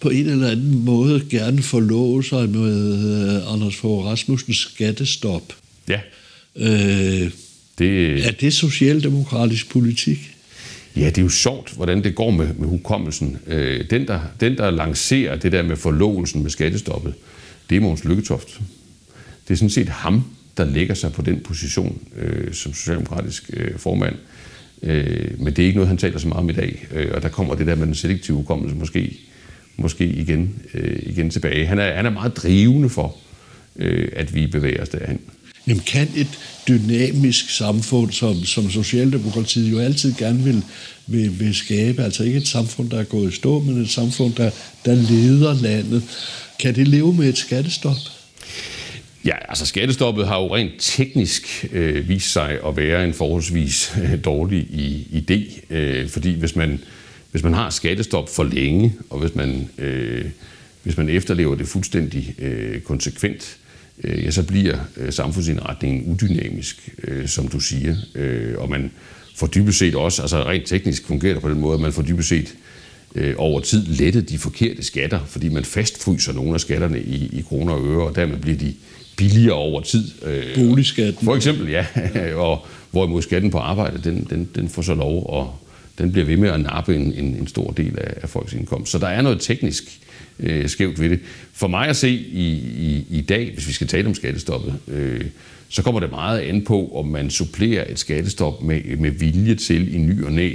[0.00, 2.92] på en eller anden måde gerne forlove sig med
[3.42, 5.42] uh, Anders Fogh Rasmussens skattestop.
[5.88, 6.00] Ja.
[6.54, 7.30] Uh,
[7.78, 8.26] det...
[8.26, 10.18] Er det socialdemokratisk politik?
[10.96, 13.38] Ja, det er jo sjovt, hvordan det går med, med hukommelsen.
[13.46, 17.14] Øh, den, der, den, der lancerer det der med forlovelsen med skattestoppet,
[17.70, 18.60] det er Måns Lykketoft.
[19.48, 20.24] Det er sådan set ham,
[20.60, 24.16] der lægger sig på den position øh, som socialdemokratisk øh, formand.
[24.82, 26.86] Øh, men det er ikke noget, han taler så meget om i dag.
[26.92, 29.18] Øh, og der kommer det der med den selektive hukommelse måske,
[29.76, 31.66] måske igen, øh, igen tilbage.
[31.66, 33.16] Han er, han er meget drivende for,
[33.76, 35.20] øh, at vi bevæger os derhen.
[35.66, 40.62] Jamen kan et dynamisk samfund, som, som Socialdemokratiet jo altid gerne vil,
[41.06, 44.34] vil, vil skabe, altså ikke et samfund, der er gået i stå, men et samfund,
[44.34, 44.50] der,
[44.84, 46.02] der leder landet,
[46.58, 47.96] kan det leve med et skattestop?
[49.24, 54.24] Ja, altså skattestoppet har jo rent teknisk øh, vist sig at være en forholdsvis øh,
[54.24, 56.80] dårlig i, idé, øh, fordi hvis man,
[57.30, 60.24] hvis man har skattestop for længe, og hvis man, øh,
[60.82, 63.58] hvis man efterlever det fuldstændig øh, konsekvent,
[64.04, 68.90] øh, ja, så bliver øh, samfundsindretningen udynamisk, øh, som du siger, øh, og man
[69.36, 72.02] får dybest set også, altså rent teknisk fungerer det på den måde, at man får
[72.02, 72.54] dybest set
[73.14, 77.44] øh, over tid lettet de forkerte skatter, fordi man fastfryser nogle af skatterne i, i
[77.48, 78.74] kroner og øre, og dermed bliver de
[79.20, 80.04] billigere over tid.
[80.24, 81.24] Øh, Boligskatten.
[81.24, 81.86] For eksempel, ja.
[82.46, 85.46] og hvorimod skatten på arbejde, den, den, den får så lov at
[85.98, 88.92] den bliver ved med at nappe en, en, en stor del af, af folks indkomst.
[88.92, 90.00] Så der er noget teknisk
[90.38, 91.20] øh, skævt ved det.
[91.52, 95.24] For mig at se i, i, i dag, hvis vi skal tale om skattestoppet, øh,
[95.68, 99.94] så kommer det meget an på, om man supplerer et skattestop med, med vilje til
[99.94, 100.54] i ny og næ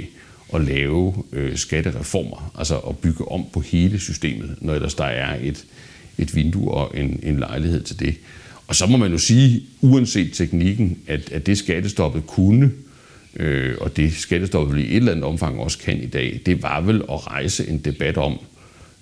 [0.54, 5.38] at lave øh, skattereformer, altså at bygge om på hele systemet, når ellers der er
[5.42, 5.64] et,
[6.18, 8.14] et vindue og en, en lejlighed til det.
[8.66, 12.72] Og så må man jo sige, uanset teknikken, at, at det skattestoppet kunne,
[13.36, 16.80] øh, og det skattestoppet i et eller andet omfang også kan i dag, det var
[16.80, 18.38] vel at rejse en debat om,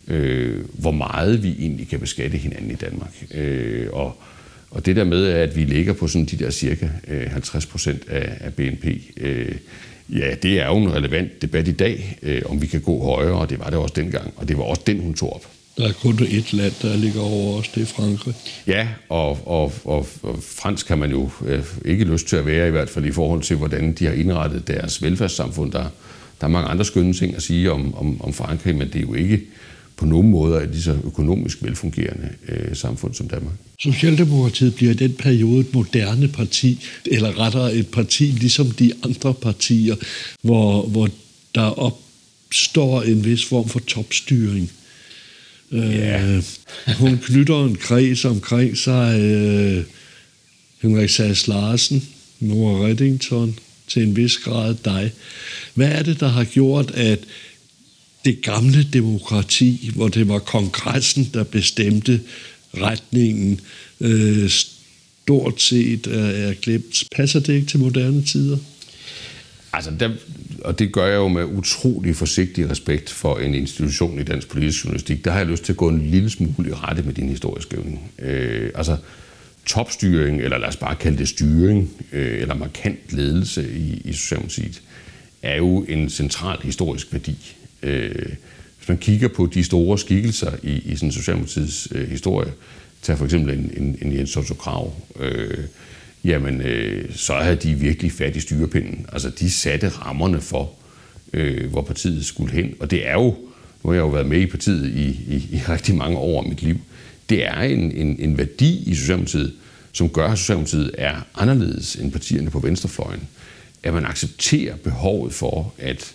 [0.08, 3.24] øh, hvor meget vi egentlig kan beskatte hinanden i Danmark.
[3.34, 4.22] Øh, og,
[4.70, 8.08] og det der med, at vi ligger på sådan de der cirka øh, 50 procent
[8.08, 9.54] af, af BNP, øh,
[10.08, 13.34] ja, det er jo en relevant debat i dag, øh, om vi kan gå højere,
[13.34, 15.53] og det var det også dengang, og det var også den, hun tog op.
[15.76, 18.34] Der er kun et land, der ligger over os, det er Frankrig.
[18.66, 22.68] Ja, og, og, og, og fransk kan man jo øh, ikke lyst til at være,
[22.68, 25.72] i hvert fald i forhold til, hvordan de har indrettet deres velfærdssamfund.
[25.72, 25.86] Der,
[26.40, 29.00] der er mange andre skønne ting at sige om, om, om Frankrig, men det er
[29.00, 29.40] jo ikke
[29.96, 33.54] på nogen måde et lige så økonomisk velfungerende øh, samfund som Danmark.
[33.78, 39.34] Socialdemokratiet bliver i den periode et moderne parti, eller rettere et parti ligesom de andre
[39.34, 39.96] partier,
[40.42, 41.08] hvor, hvor
[41.54, 44.70] der opstår en vis form for topstyring.
[45.74, 46.36] Yeah.
[46.36, 46.44] Øh,
[46.98, 49.20] hun knytter en kreds omkring sig.
[49.20, 49.84] Øh,
[50.82, 52.08] Henrik Sass Larsen,
[52.40, 53.58] Nora Reddington,
[53.88, 55.12] til en vis grad dig.
[55.74, 57.18] Hvad er det, der har gjort, at
[58.24, 62.20] det gamle demokrati, hvor det var kongressen, der bestemte
[62.74, 63.60] retningen,
[64.00, 67.04] øh, stort set er, er glemt.
[67.16, 68.58] Passer det ikke til moderne tider?
[69.72, 70.10] Altså, der,
[70.64, 74.84] og det gør jeg jo med utrolig forsigtig respekt for en institution i dansk politisk
[74.84, 75.24] journalistik.
[75.24, 78.10] Der har jeg lyst til at gå en lille smule i rette med din historieskrivning.
[78.18, 78.96] Øh, altså,
[79.66, 84.82] topstyring, eller lad os bare kalde det styring, øh, eller markant ledelse i, i Socialdemokratiet,
[85.42, 87.56] er jo en central historisk værdi.
[87.82, 88.26] Øh,
[88.78, 92.52] hvis man kigger på de store skikkelser i, i sådan Socialdemokratiets øh, historie,
[93.02, 95.64] tag for eksempel en, en, en Jens Otto Krav, øh,
[96.24, 99.06] jamen øh, så havde de virkelig fat i styrepinden.
[99.12, 100.72] Altså de satte rammerne for,
[101.32, 102.74] øh, hvor partiet skulle hen.
[102.80, 103.36] Og det er jo,
[103.82, 106.48] nu har jeg jo været med i partiet i, i, i rigtig mange år af
[106.48, 106.80] mit liv,
[107.28, 109.52] det er en, en, en værdi i Socialdemokratiet,
[109.92, 113.28] som gør, at Socialdemokratiet er anderledes end partierne på venstrefløjen.
[113.82, 116.14] At man accepterer behovet for, at,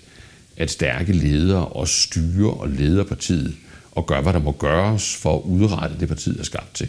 [0.57, 3.55] at stærke ledere også styrer og leder partiet
[3.91, 6.87] og gør, hvad der må gøres for at udrette det, partiet er skabt til.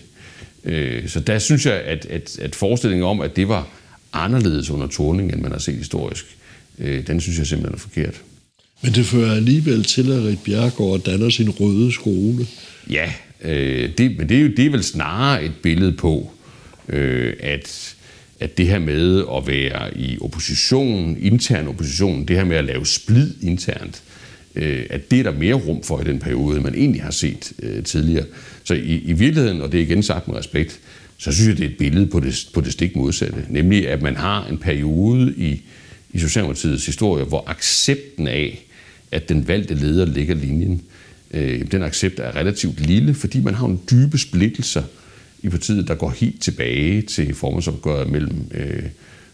[0.65, 3.69] Øh, så der synes jeg, at, at, at forestillingen om, at det var
[4.13, 6.37] anderledes under Torning, end man har set historisk,
[6.79, 8.23] øh, den synes jeg simpelthen er forkert.
[8.83, 12.47] Men det fører alligevel til, at Rit Bjergård danner sin røde skole.
[12.91, 16.31] Ja, øh, det, men det er jo det er vel snarere et billede på,
[16.89, 17.95] øh, at,
[18.41, 22.87] at det her med at være i opposition, intern opposition, det her med at lave
[22.87, 24.03] splid internt,
[24.55, 27.11] øh, at det er der mere rum for i den periode, end man egentlig har
[27.11, 28.25] set øh, tidligere.
[28.65, 30.81] Så i, i virkeligheden, og det er igen sagt med respekt,
[31.19, 33.47] så synes jeg, det er et billede på det, på det stik modsatte.
[33.49, 35.63] Nemlig, at man har en periode i,
[36.13, 38.65] i Socialdemokratiets historie, hvor accepten af,
[39.13, 40.83] at den valgte leder ligger linjen,
[41.35, 44.83] øh, den accept er relativt lille, fordi man har en dybe splittelser
[45.43, 48.83] i partiet, der går helt tilbage til formandsopgøret mellem, øh,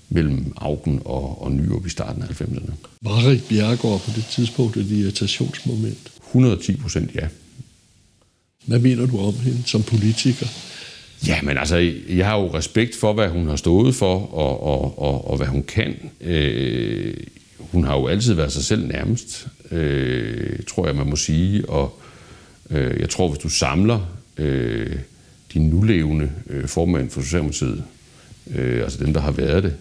[0.09, 2.73] mellem Augen og, og Nyrup i starten af 90'erne.
[3.03, 6.13] Var Rik Bjergård på det tidspunkt et irritationsmoment?
[6.27, 7.29] 110 procent ja.
[8.67, 10.47] Hvad mener du om hende som politiker?
[11.27, 14.99] Ja, men altså, jeg har jo respekt for, hvad hun har stået for, og, og,
[14.99, 15.95] og, og hvad hun kan.
[16.21, 17.15] Øh,
[17.59, 21.69] hun har jo altid været sig selv nærmest, øh, tror jeg, man må sige.
[21.69, 22.01] Og
[22.71, 24.97] øh, jeg tror, hvis du samler øh,
[25.55, 27.85] de nulevende øh, formand for Socialdemokratiet,
[28.55, 29.75] øh, altså dem, der har været det,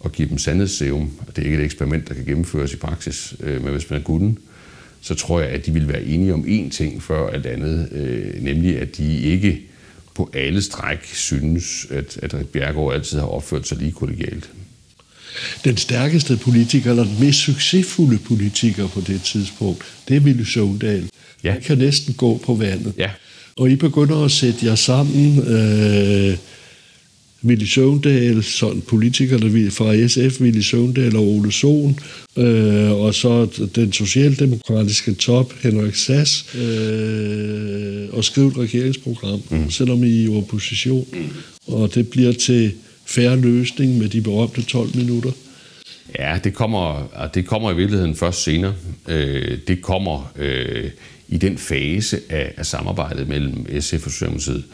[0.00, 3.34] og give dem sandhedsserum, og det er ikke et eksperiment, der kan gennemføres i praksis,
[3.40, 4.36] øh, men hvis man kunne,
[5.00, 8.42] så tror jeg, at de vil være enige om én ting før alt andet, øh,
[8.42, 9.60] nemlig at de ikke
[10.14, 14.50] på alle stræk synes, at, at Bjergård altid har opført sig lige kollegialt.
[15.64, 21.10] Den stærkeste politiker, eller den mest succesfulde politiker på det tidspunkt, det er Ville Søvndal.
[21.44, 21.52] Ja.
[21.52, 22.92] Han kan næsten gå på vandet.
[22.98, 23.10] Ja.
[23.56, 26.36] Og I begynder at sætte jer sammen, øh,
[27.44, 31.98] Willy Søvndal, sådan politikerne fra SF, Willy Søvndal og Ole Sohn,
[32.36, 39.70] øh, og så den socialdemokratiske top, Henrik Sass, øh, og skrive et regeringsprogram, mm.
[39.70, 41.06] selvom I er i opposition.
[41.12, 41.74] Mm.
[41.74, 42.72] Og det bliver til
[43.06, 45.30] færre løsning med de berømte 12 minutter.
[46.18, 48.74] Ja, det kommer, det kommer i virkeligheden først senere.
[49.08, 50.90] Øh, det kommer øh,
[51.28, 54.64] i den fase af, af samarbejdet mellem SF og Socialdemokratiet,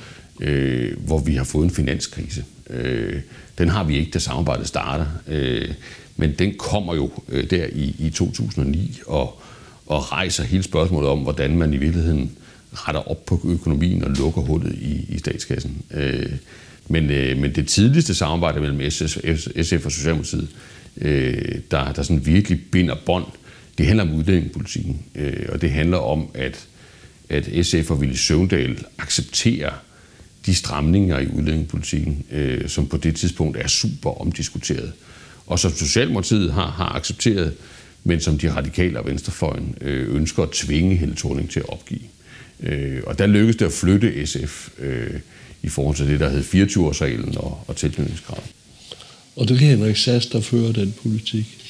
[0.40, 2.44] øh, hvor vi har fået en finanskrise.
[2.70, 3.20] Øh,
[3.58, 5.06] den har vi ikke, da samarbejdet starter.
[5.28, 5.68] Øh,
[6.16, 9.40] men den kommer jo øh, der i, i 2009 og,
[9.86, 12.32] og rejser hele spørgsmålet om, hvordan man i virkeligheden
[12.72, 15.82] retter op på økonomien og lukker hullet i, i statskassen.
[15.90, 16.32] Øh,
[16.88, 19.16] men, øh, men det tidligste samarbejde mellem SF,
[19.62, 20.48] SF og Socialdemokratiet,
[20.96, 23.24] øh, der, der sådan virkelig binder bånd,
[23.78, 25.02] det handler om udlændingepolitikken.
[25.14, 26.66] Øh, og det handler om, at,
[27.28, 29.72] at SF og Ville Søvndal accepterer
[30.46, 34.92] de stramninger i udlændingepolitikken, øh, som på det tidspunkt er super omdiskuteret.
[35.46, 37.54] Og som Socialdemokratiet har, har accepteret,
[38.04, 42.00] men som de radikale og venstrefløjen øh, ønsker at tvinge Helle Thorning til at opgive.
[42.60, 45.20] Øh, og der lykkedes det at flytte SF øh,
[45.62, 48.44] i forhold til det, der hed 24-årsreglen og, og tilknytningskravet.
[49.36, 51.63] Og det er Henrik Sass, der fører den politik.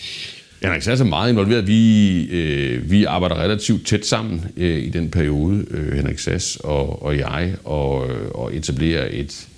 [0.63, 1.67] Henrik Sass er meget involveret.
[1.67, 7.03] Vi, øh, vi arbejder relativt tæt sammen øh, i den periode, øh, Henrik Sass og,
[7.03, 7.93] og jeg, og,
[8.35, 9.49] og etablerer et,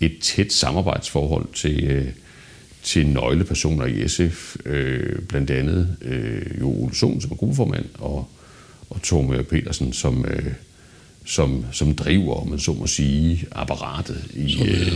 [0.00, 2.06] et tæt samarbejdsforhold til, øh,
[2.82, 8.28] til nøglepersoner i SF, øh, blandt andet øh, Jo Olsson, som er gruppeformand, og,
[8.90, 10.52] og Torme Petersen, som, øh,
[11.24, 14.24] som, som driver, om man så må sige, apparatet.
[14.34, 14.92] I, som, er, øh,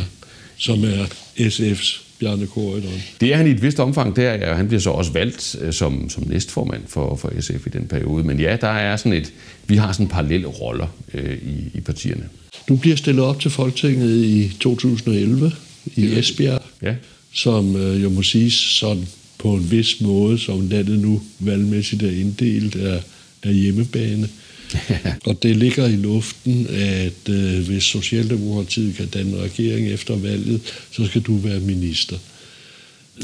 [0.56, 1.04] som er
[1.38, 3.02] SF's Bjarne Korydon.
[3.20, 5.72] Det er han i et vist omfang der, ja, han bliver så også valgt øh,
[5.72, 8.24] som, som næstformand for, for SF i den periode.
[8.24, 9.32] Men ja, der er sådan et,
[9.66, 12.28] vi har sådan parallelle roller øh, i, i partierne.
[12.68, 15.52] Du bliver stillet op til Folketinget i 2011
[15.96, 16.94] i Esbjerg, ja.
[17.32, 19.06] som øh, jo må siges sådan
[19.38, 23.02] på en vis måde, som landet nu valgmæssigt er inddelt af,
[23.42, 24.28] af hjemmebane.
[25.26, 30.60] og det ligger i luften, at øh, hvis Socialdemokratiet kan danne regering efter valget,
[30.92, 32.16] så skal du være minister.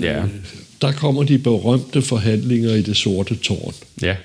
[0.00, 0.22] Ja.
[0.24, 0.30] Øh,
[0.82, 3.74] der kommer de berømte forhandlinger i det sorte tårn.
[4.02, 4.16] Ja,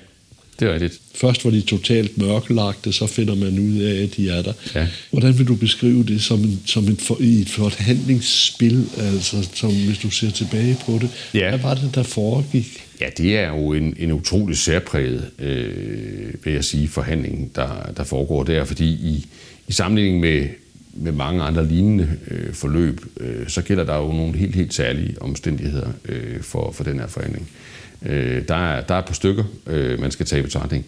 [0.60, 1.00] det er rigtigt.
[1.14, 4.52] Først var de totalt mørklagte, så finder man ud af, at de er der.
[4.74, 4.86] Ja.
[5.10, 9.74] Hvordan vil du beskrive det som, en, som en for, i et forhandlingsspil, altså som
[9.74, 11.10] hvis du ser tilbage på det?
[11.34, 11.48] Ja.
[11.48, 12.84] Hvad var det, der foregik?
[13.00, 18.04] Ja, det er jo en, en utrolig særpræget, øh, vil jeg sige, forhandling, der, der
[18.04, 19.26] foregår der, fordi i,
[19.68, 20.46] i sammenligning med,
[20.94, 25.22] med mange andre lignende øh, forløb, øh, så gælder der jo nogle helt, helt særlige
[25.22, 27.48] omstændigheder øh, for, for den her forhandling.
[27.50, 27.67] Øh,
[28.06, 30.86] Øh, der, er, der er et par stykker, øh, man skal tage i betragtning.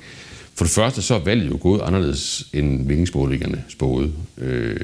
[0.55, 4.13] For det første så er valget jo gået anderledes end meningsmålingerne spåede.
[4.39, 4.77] Øh,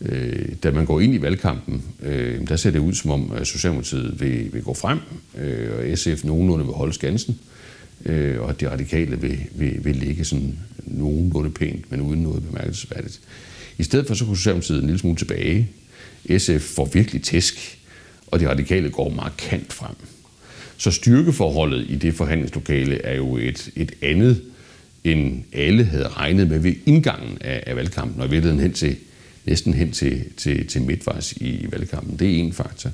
[0.00, 3.46] Øh, da man går ind i valgkampen, øh, der ser det ud som om, at
[3.46, 4.98] Socialdemokratiet vil, vil gå frem,
[5.38, 7.38] øh, og SF nogenlunde vil holde skansen,
[8.04, 12.42] øh, og at de radikale vil, vil, vil ligge sådan nogenlunde pænt, men uden noget
[12.42, 13.20] bemærkelsesværdigt.
[13.78, 15.70] I stedet for så kunne Socialdemokratiet en lille smule tilbage.
[16.38, 17.78] SF får virkelig tæsk,
[18.26, 19.96] og de radikale går markant frem.
[20.76, 24.42] Så styrkeforholdet i det forhandlingslokale er jo et, et andet,
[25.04, 28.96] end alle havde regnet med ved indgangen af, af valgkampen, og i virkeligheden hen til
[29.44, 32.18] næsten hen til, til, til midtvejs i valgkampen.
[32.18, 32.90] Det er en faktor.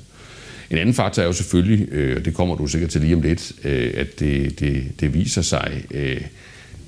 [0.69, 3.21] En anden faktor er jo selvfølgelig, øh, og det kommer du sikkert til lige om
[3.21, 6.21] lidt, øh, at det, det, det viser sig, øh,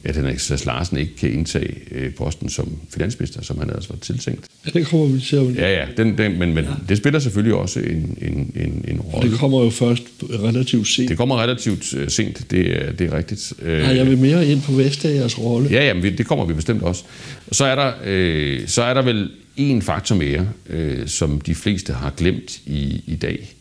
[0.05, 3.99] at Henrik Sass Larsen ikke kan indtage øh, posten som finansminister, som han altså var
[3.99, 4.45] tiltænkt.
[4.65, 5.55] Ja, det kommer vi til at...
[5.55, 6.69] Ja, ja, den, den, men, men ja.
[6.89, 9.31] det spiller selvfølgelig også en, en, en, en rolle.
[9.31, 11.09] Det kommer jo først relativt sent.
[11.09, 13.53] Det kommer relativt uh, sent, det, er, det er rigtigt.
[13.65, 15.69] Ja, jeg vil mere ind på Vestagers rolle.
[15.69, 17.03] Ja, ja, det kommer vi bestemt også.
[17.51, 21.93] Så er der, øh, så er der vel en faktor mere, øh, som de fleste
[21.93, 23.55] har glemt i, i dag.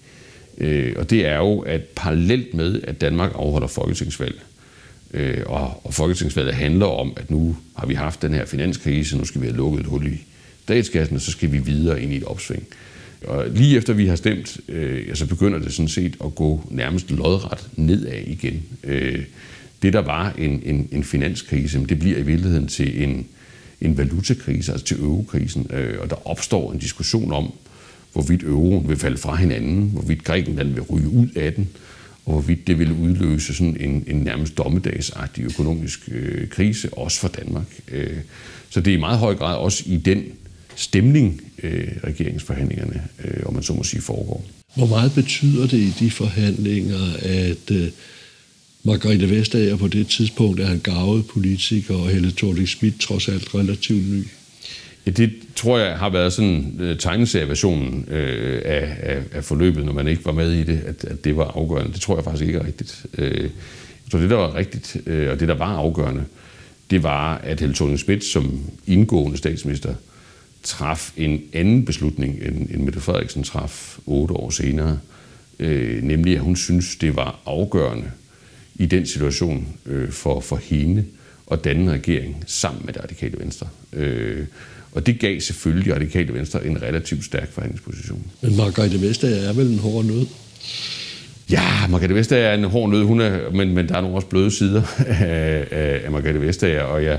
[0.59, 4.41] Øh, og det er jo, at parallelt med, at Danmark afholder folketingsvalg, øh,
[5.15, 9.25] Øh, og, og folketingsvalget handler om, at nu har vi haft den her finanskrise, nu
[9.25, 10.25] skal vi have lukket et hul i
[10.62, 12.67] statskassen, og så skal vi videre ind i et opsving.
[13.27, 17.11] Og lige efter vi har stemt, øh, så begynder det sådan set at gå nærmest
[17.11, 18.62] lodret nedad igen.
[18.85, 19.25] Øh,
[19.83, 23.27] det, der var en, en, en finanskrise, det bliver i virkeligheden til en,
[23.81, 27.53] en valutakrise, altså til eurokrisen, øh, og der opstår en diskussion om,
[28.12, 31.69] hvorvidt euroen vil falde fra hinanden, hvorvidt Grækenland vil ryge ud af den,
[32.27, 37.29] og hvorvidt det ville udløse sådan en, en nærmest dommedagsagtig økonomisk øh, krise, også for
[37.29, 37.66] Danmark.
[37.89, 38.16] Øh,
[38.70, 40.25] så det er i meget høj grad også i den
[40.77, 44.45] stemning, øh, regeringsforhandlingerne, øh, om man så må sige, foregår.
[44.75, 47.89] Hvor meget betyder det i de forhandlinger, at øh,
[48.83, 53.55] Margrethe Vestager på det tidspunkt er en gavet politiker, og Helle thorning Schmidt trods alt
[53.55, 54.25] relativt ny.
[55.07, 58.15] Ja, det tror jeg har været sådan uh, tegneserieversionen uh,
[58.65, 61.45] af, af, af forløbet, når man ikke var med i det, at, at det var
[61.45, 61.93] afgørende.
[61.93, 63.07] Det tror jeg faktisk ikke er rigtigt.
[63.19, 63.51] Uh, jeg
[64.11, 66.25] tror, det der var rigtigt, uh, og det der var afgørende,
[66.91, 69.95] det var, at Helle thorning Schmidt som indgående statsminister
[70.63, 74.99] traf en anden beslutning, end, end Mette Frederiksen traf otte år senere,
[75.61, 78.11] uh, nemlig at hun synes, det var afgørende,
[78.75, 81.05] i den situation øh, for, for hende
[81.51, 83.69] at danne regering sammen med det radikale venstre.
[83.93, 84.47] Øh,
[84.95, 88.23] og det gav selvfølgelig radikale venstre en relativt stærk forhandlingsposition.
[88.41, 90.27] Men Margrethe Vestager er vel en hård nød?
[91.51, 94.29] Ja, Margrethe Vestager er en hård nød, hun er, men, men der er nogle også
[94.29, 97.19] bløde sider af, af, af Margrethe Vestager, og jeg,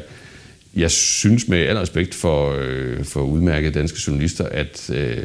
[0.76, 5.24] jeg synes med al respekt for, øh, for udmærkede danske journalister, at, øh,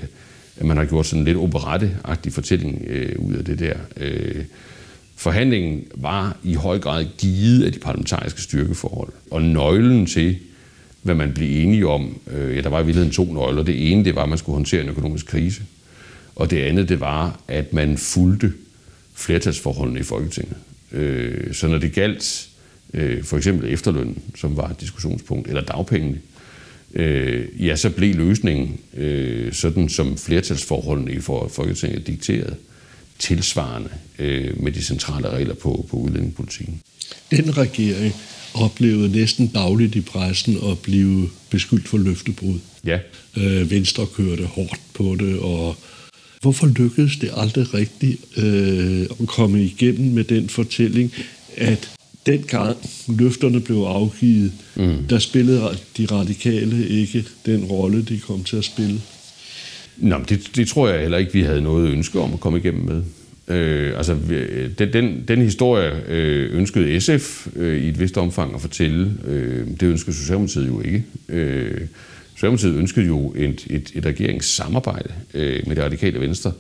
[0.57, 3.75] at man har gjort sådan en lidt operette-agtig fortælling øh, ud af det der.
[3.97, 4.45] Øh,
[5.17, 10.39] forhandlingen var i høj grad givet af de parlamentariske styrkeforhold, og nøglen til,
[11.03, 13.63] hvad man blev enige om, øh, ja, der var i virkeligheden to nøgler.
[13.63, 15.63] Det ene, det var, at man skulle håndtere en økonomisk krise,
[16.37, 18.53] og det andet, det var, at man fulgte
[19.15, 20.57] flertalsforholdene i Folketinget.
[20.93, 22.49] Øh, så når det galt
[22.95, 26.19] øh, for eksempel efterlønnen, som var et diskussionspunkt, eller dagpengene,
[26.95, 32.57] øh, ja, så blev løsningen øh, sådan, som flertalsforholdene i Folketinget dikterede,
[33.19, 36.81] tilsvarende øh, med de centrale regler på, på udlændingepolitikken.
[37.31, 38.15] Den regering
[38.55, 42.59] oplevede næsten dagligt i pressen at blive beskyldt for løftebrud.
[42.85, 42.99] Ja.
[43.37, 45.77] Øh, Venstre kørte hårdt på det, og
[46.41, 51.13] hvorfor lykkedes det aldrig rigtigt øh, at komme igennem med den fortælling,
[51.57, 51.91] at
[52.27, 52.77] dengang
[53.09, 55.07] løfterne blev afgivet, mm.
[55.11, 59.01] der spillede de radikale ikke den rolle, de kom til at spille?
[59.97, 62.85] Nå, det, det tror jeg heller ikke, vi havde noget ønske om at komme igennem
[62.85, 63.03] med.
[63.51, 68.55] Øh, altså, øh, den, den, den historie øh, ønskede SF øh, i et vist omfang
[68.55, 69.15] at fortælle.
[69.27, 71.05] Øh, det ønskede Socialdemokratiet jo ikke.
[71.29, 71.81] Øh,
[72.35, 76.53] Socialdemokratiet ønskede jo et, et, et regeringssamarbejde øh, med det radikale venstre,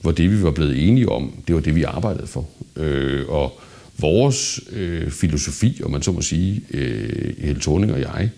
[0.00, 2.48] hvor det, vi var blevet enige om, det var det, vi arbejdede for.
[2.76, 3.60] Øh, og
[3.98, 8.30] vores øh, filosofi, om man så må sige, øh, Helle Thorning og jeg,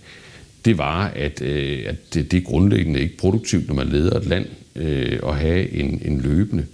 [0.65, 4.27] det var, at, øh, at det, det er grundlæggende ikke produktivt, når man leder et
[4.27, 4.47] land,
[4.77, 6.67] øh, at have en, en løbende,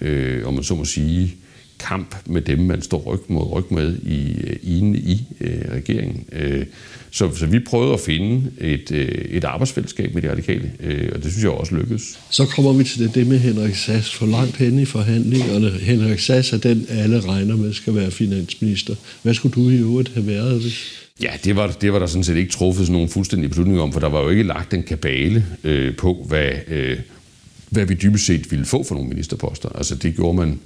[0.00, 1.34] øh, om man så må sige,
[1.78, 4.36] kamp med dem, man står ryg mod ryg med i,
[4.78, 6.24] inde i øh, regeringen.
[6.32, 6.66] Øh,
[7.10, 11.22] så, så vi prøvede at finde et, øh, et arbejdsfællesskab med de radikale, øh, og
[11.22, 12.18] det synes jeg også lykkedes.
[12.30, 14.14] Så kommer vi til det, det med Henrik Sass.
[14.14, 18.94] For langt hen i forhandlingerne, Henrik Sass er den, alle regner med skal være finansminister.
[19.22, 21.02] Hvad skulle du i øvrigt have været, hvis...
[21.22, 23.92] Ja, det var, det var der sådan set ikke truffet sådan nogle fuldstændige beslutninger om,
[23.92, 26.98] for der var jo ikke lagt en kabale øh, på, hvad, øh,
[27.70, 29.68] hvad vi dybest set ville få for nogle ministerposter.
[29.68, 30.60] Altså det gjorde man,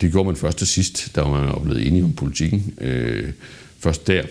[0.00, 2.74] det gjorde man først og sidst, da man var blevet enige om politikken.
[2.80, 3.30] Øh,
[3.78, 4.22] først der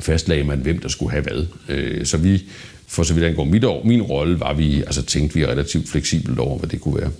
[0.00, 1.46] fastlagde man, hvem der skulle have hvad.
[1.68, 2.42] Øh, så vi,
[2.86, 6.38] for så vidt angår mit år, min rolle, var vi, altså tænkte vi relativt fleksibelt
[6.38, 7.10] over, hvad det kunne være.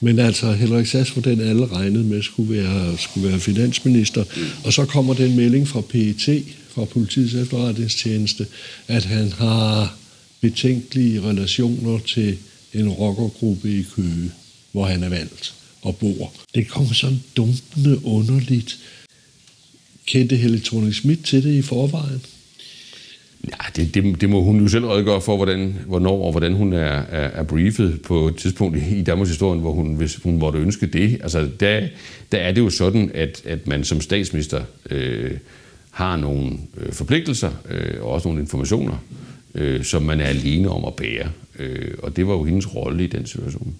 [0.00, 4.24] Men altså, Henrik Sass for den, alle regnede med skulle være, skulle være finansminister.
[4.64, 8.46] Og så kommer den melding fra PET, fra Politiets Efterretningstjeneste,
[8.88, 9.96] at han har
[10.40, 12.38] betænkelige relationer til
[12.76, 14.30] en rockergruppe i Køge,
[14.72, 16.32] hvor han er valgt og bor.
[16.54, 18.78] Det kommer sådan dumpende underligt.
[20.06, 22.22] Kendte Helle thorning Schmidt til det i forvejen?
[23.44, 26.72] Ja, det, det, det må hun jo selv redegøre for, hvordan, hvornår og hvordan hun
[26.72, 30.58] er, er, er briefet på et tidspunkt i Danmarks historie, hvor hun, hvis hun måtte
[30.58, 31.18] ønske det.
[31.22, 31.88] Altså, der,
[32.32, 35.30] der er det jo sådan, at, at man som statsminister øh,
[35.90, 38.96] har nogle øh, forpligtelser øh, og også nogle informationer,
[39.54, 41.30] øh, som man er alene om at bære.
[41.58, 43.74] Øh, og det var jo hendes rolle i den situation.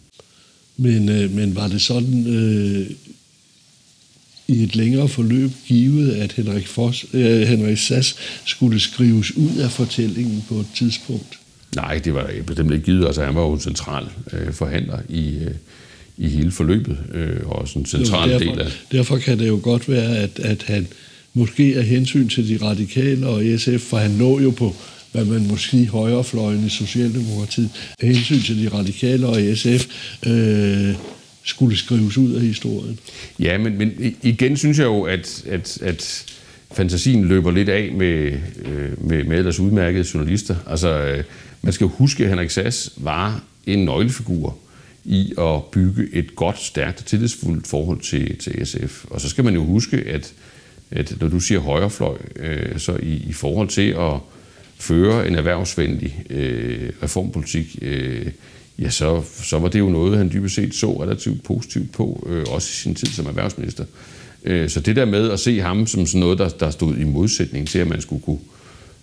[0.76, 2.90] Men, øh, men var det sådan øh,
[4.48, 9.70] i et længere forløb givet, at Henrik, Foss, øh, Henrik Sass skulle skrives ud af
[9.70, 11.38] fortællingen på et tidspunkt?
[11.76, 13.06] Nej, det var bestemt ikke givet.
[13.06, 15.50] Altså, han var jo en central øh, forhandler i, øh,
[16.16, 18.72] i hele forløbet, øh, og også en central jo, derfor, del af...
[18.92, 20.86] Derfor kan det jo godt være, at, at han
[21.34, 24.76] måske af hensyn til de radikale og SF, for han lå jo på
[25.24, 29.86] hvad man måske sige højrefløjen i Socialdemokratiet, af hensyn til de radikale og SF,
[30.26, 30.94] øh,
[31.44, 32.98] skulle skrives ud af historien.
[33.38, 36.24] Ja, men, men igen synes jeg jo, at, at, at
[36.72, 38.32] fantasien løber lidt af med,
[38.64, 40.56] øh, med, med ellers udmærkede journalister.
[40.66, 41.24] Altså, øh,
[41.62, 44.58] man skal huske, at Henrik Sass var en nøglefigur
[45.04, 49.04] i at bygge et godt, stærkt og tillidsfuldt forhold til, til SF.
[49.10, 50.32] Og så skal man jo huske, at,
[50.90, 54.12] at når du siger højrefløj, øh, så i, i forhold til at
[54.78, 58.26] føre en erhvervsvenlig øh, reformpolitik, øh,
[58.78, 62.44] ja, så, så var det jo noget, han dybest set så relativt positivt på, øh,
[62.50, 63.84] også i sin tid som erhvervsminister.
[64.44, 67.04] Øh, så det der med at se ham som sådan noget, der, der stod i
[67.04, 68.38] modsætning til, at man skulle kunne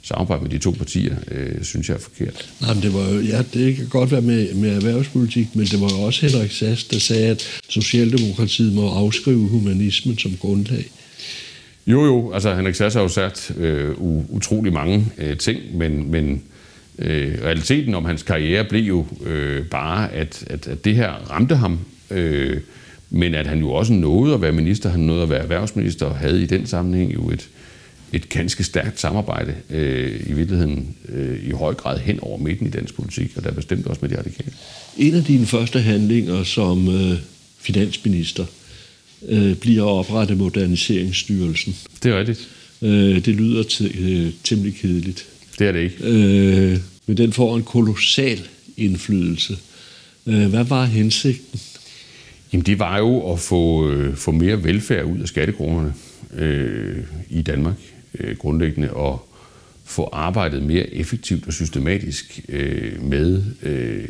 [0.04, 2.50] samarbejde med de to partier, øh, synes jeg er forkert.
[2.62, 5.82] Nej, men det var jo, ja, det kan godt være med, med erhvervspolitik, men det
[5.82, 10.86] var jo også Henrik Sass, der sagde, at Socialdemokratiet må afskrive humanismen som grundlag.
[11.88, 13.92] Jo, jo, altså Henrik Sass har jo sagt øh,
[14.30, 16.44] utrolig mange øh, ting, men, men
[17.00, 21.56] øh, realiteten om hans karriere blev jo øh, bare, at, at, at det her ramte
[21.56, 21.80] ham,
[22.12, 22.58] øh,
[23.10, 26.16] men at han jo også nåede at være minister, han nåede at være erhvervsminister, og
[26.16, 27.50] havde i den sammenhæng jo et,
[28.14, 32.70] et ganske stærkt samarbejde, øh, i virkeligheden øh, i høj grad hen over midten i
[32.70, 34.52] dansk politik, og der bestemt også med de radikale.
[34.98, 37.18] En af dine første handlinger som øh,
[37.60, 38.46] finansminister,
[39.28, 41.76] øh, bliver oprettet Moderniseringsstyrelsen.
[42.04, 42.50] Det er rigtigt.
[42.82, 45.26] Øh, det lyder til, øh, temmelig kedeligt.
[45.60, 46.04] Det er det ikke.
[46.04, 48.40] Øh, men den får en kolossal
[48.78, 49.58] indflydelse.
[50.28, 51.60] Øh, hvad var hensigten?
[52.54, 55.94] Jamen det var jo at få, øh, få mere velfærd ud af skattekronerne
[56.38, 57.76] øh, i Danmark
[58.20, 59.30] øh, grundlæggende, og
[59.86, 64.10] få arbejdet mere effektivt og systematisk øh, med, øh,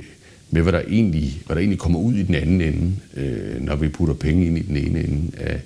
[0.53, 3.75] med hvad, der egentlig, hvad der egentlig kommer ud i den anden ende, øh, når
[3.75, 5.59] vi putter penge ind i den ene ende af,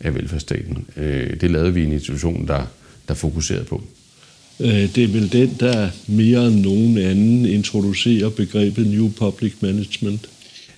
[0.00, 0.86] af velfærdsstaten.
[0.96, 2.66] Øh, det lavede vi en institution, der,
[3.08, 3.82] der fokuserede på.
[4.60, 10.28] Øh, det er vel den, der mere end nogen anden introducerer begrebet New Public Management?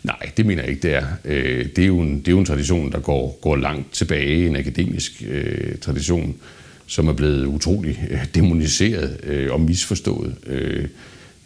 [0.02, 1.06] Nej, det mener jeg ikke, det er.
[1.24, 4.46] Øh, det er jo en, det er jo en tradition, der går, går langt tilbage,
[4.46, 6.34] en akademisk øh, tradition,
[6.86, 10.84] som er blevet utrolig øh, demoniseret øh, og misforstået, øh,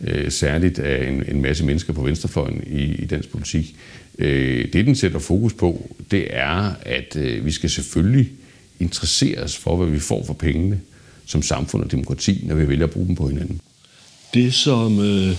[0.00, 3.76] øh, særligt af en, en masse mennesker på venstrefløjen i, i dansk politik.
[4.18, 8.28] Øh, det, den sætter fokus på, det er, at øh, vi skal selvfølgelig
[8.80, 10.80] interessere os for, hvad vi får for pengene
[11.26, 13.60] som samfund og demokrati, når vi vælger at bruge dem på hinanden.
[14.34, 15.36] Det, som øh,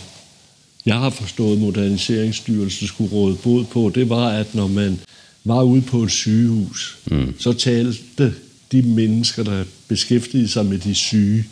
[0.85, 4.99] jeg har forstået, Moderniseringsstyrelsen skulle råde bod på, det var, at når man
[5.43, 7.33] var ude på et sygehus, mm.
[7.39, 8.33] så talte
[8.71, 11.45] de mennesker, der beskæftigede sig med de syge,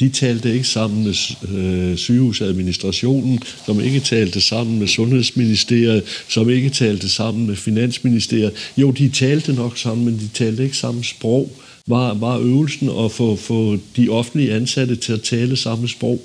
[0.00, 1.14] de talte ikke sammen med
[1.58, 8.52] øh, sygehusadministrationen, som ikke talte sammen med Sundhedsministeriet, som ikke talte sammen med Finansministeriet.
[8.76, 11.50] Jo, de talte nok sammen, men de talte ikke samme sprog.
[11.86, 16.20] Var, var øvelsen at få, få de offentlige ansatte til at tale samme sprog?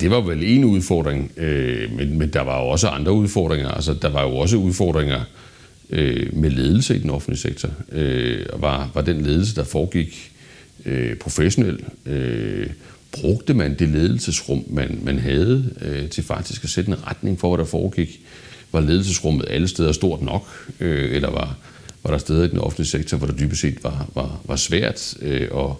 [0.00, 3.68] Det var vel en udfordring, øh, men, men der var jo også andre udfordringer.
[3.68, 5.20] Altså, der var jo også udfordringer
[5.90, 7.68] øh, med ledelse i den offentlige sektor.
[7.92, 10.30] Øh, var, var den ledelse, der foregik
[10.86, 11.78] øh, professionel?
[12.06, 12.66] Øh,
[13.12, 17.48] brugte man det ledelsesrum, man, man havde øh, til faktisk at sætte en retning for,
[17.48, 18.20] hvad der foregik?
[18.72, 21.56] Var ledelsesrummet alle steder stort nok, øh, eller var,
[22.04, 25.14] var der steder i den offentlige sektor, hvor det dybest set var, var, var svært
[25.22, 25.70] øh, at,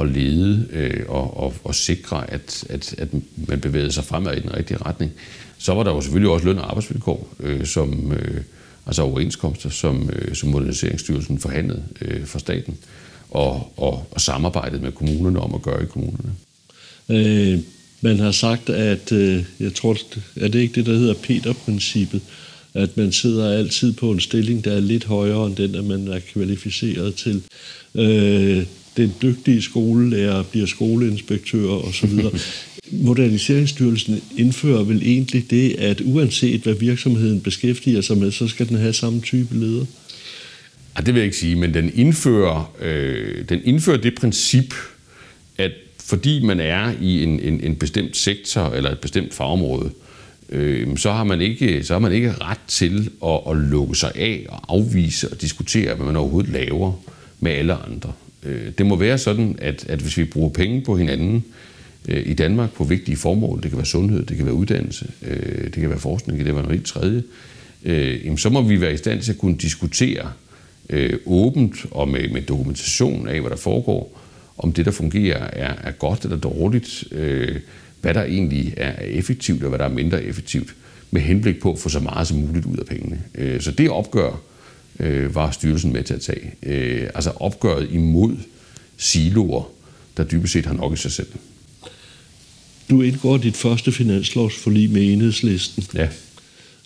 [0.00, 3.08] at lede øh, og, og, og sikre, at, at, at
[3.48, 5.12] man bevægede sig fremad i den rigtige retning?
[5.58, 8.42] Så var der jo selvfølgelig også løn- og arbejdsvilkår, øh, som, øh,
[8.86, 12.78] altså overenskomster, som, øh, som Moderniseringsstyrelsen forhandlede øh, for staten,
[13.30, 16.32] og, og, og samarbejdet med kommunerne om at gøre i kommunerne.
[17.08, 17.58] Øh,
[18.00, 19.96] man har sagt, at øh, jeg tror,
[20.36, 22.20] er det ikke det, der hedder Peter-princippet,
[22.74, 26.08] at man sidder altid på en stilling, der er lidt højere end den, at man
[26.08, 27.42] er kvalificeret til.
[27.94, 28.62] Øh,
[28.96, 32.10] den dygtige skolelærer bliver skoleinspektør osv.
[33.06, 38.76] Moderniseringsstyrelsen indfører vel egentlig det, at uanset hvad virksomheden beskæftiger sig med, så skal den
[38.76, 39.84] have samme type leder?
[40.96, 44.74] Ja, det vil jeg ikke sige, men den indfører, øh, den indfører det princip,
[45.58, 45.72] at
[46.08, 49.90] fordi man er i en, en, en bestemt sektor eller et bestemt fagområde,
[50.48, 54.12] øh, så, har man ikke, så har man ikke ret til at, at lukke sig
[54.14, 56.92] af og afvise og diskutere, hvad man overhovedet laver
[57.40, 58.12] med alle andre.
[58.42, 61.44] Øh, det må være sådan, at, at hvis vi bruger penge på hinanden
[62.08, 65.64] øh, i Danmark på vigtige formål, det kan være sundhed, det kan være uddannelse, øh,
[65.64, 67.22] det kan være forskning, det kan være noget helt tredje,
[67.84, 70.32] øh, jamen, så må vi være i stand til at kunne diskutere
[70.90, 74.18] øh, åbent og med, med dokumentation af, hvad der foregår,
[74.58, 77.56] om det, der fungerer, er, er godt eller dårligt, øh,
[78.00, 80.74] hvad der egentlig er effektivt og hvad der er mindre effektivt,
[81.10, 83.22] med henblik på at få så meget som muligt ud af pengene.
[83.34, 84.40] Øh, så det opgør
[85.00, 86.54] øh, var styrelsen med til at tage.
[86.62, 88.36] Øh, altså opgøret imod
[88.96, 89.70] siloer,
[90.16, 91.28] der dybest set har nok i sig selv.
[92.90, 95.84] Du indgår dit første finanslovsforlig med enhedslisten.
[95.94, 96.08] Ja.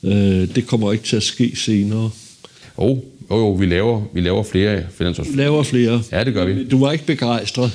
[0.02, 2.10] Øh, det kommer ikke til at ske senere.
[2.76, 2.98] Oh,
[3.32, 5.38] jo, jo, vi laver, vi laver flere finansårsforlig.
[5.38, 6.02] Laver flere.
[6.12, 6.64] Ja, det gør vi.
[6.64, 7.72] Du var ikke begejstret.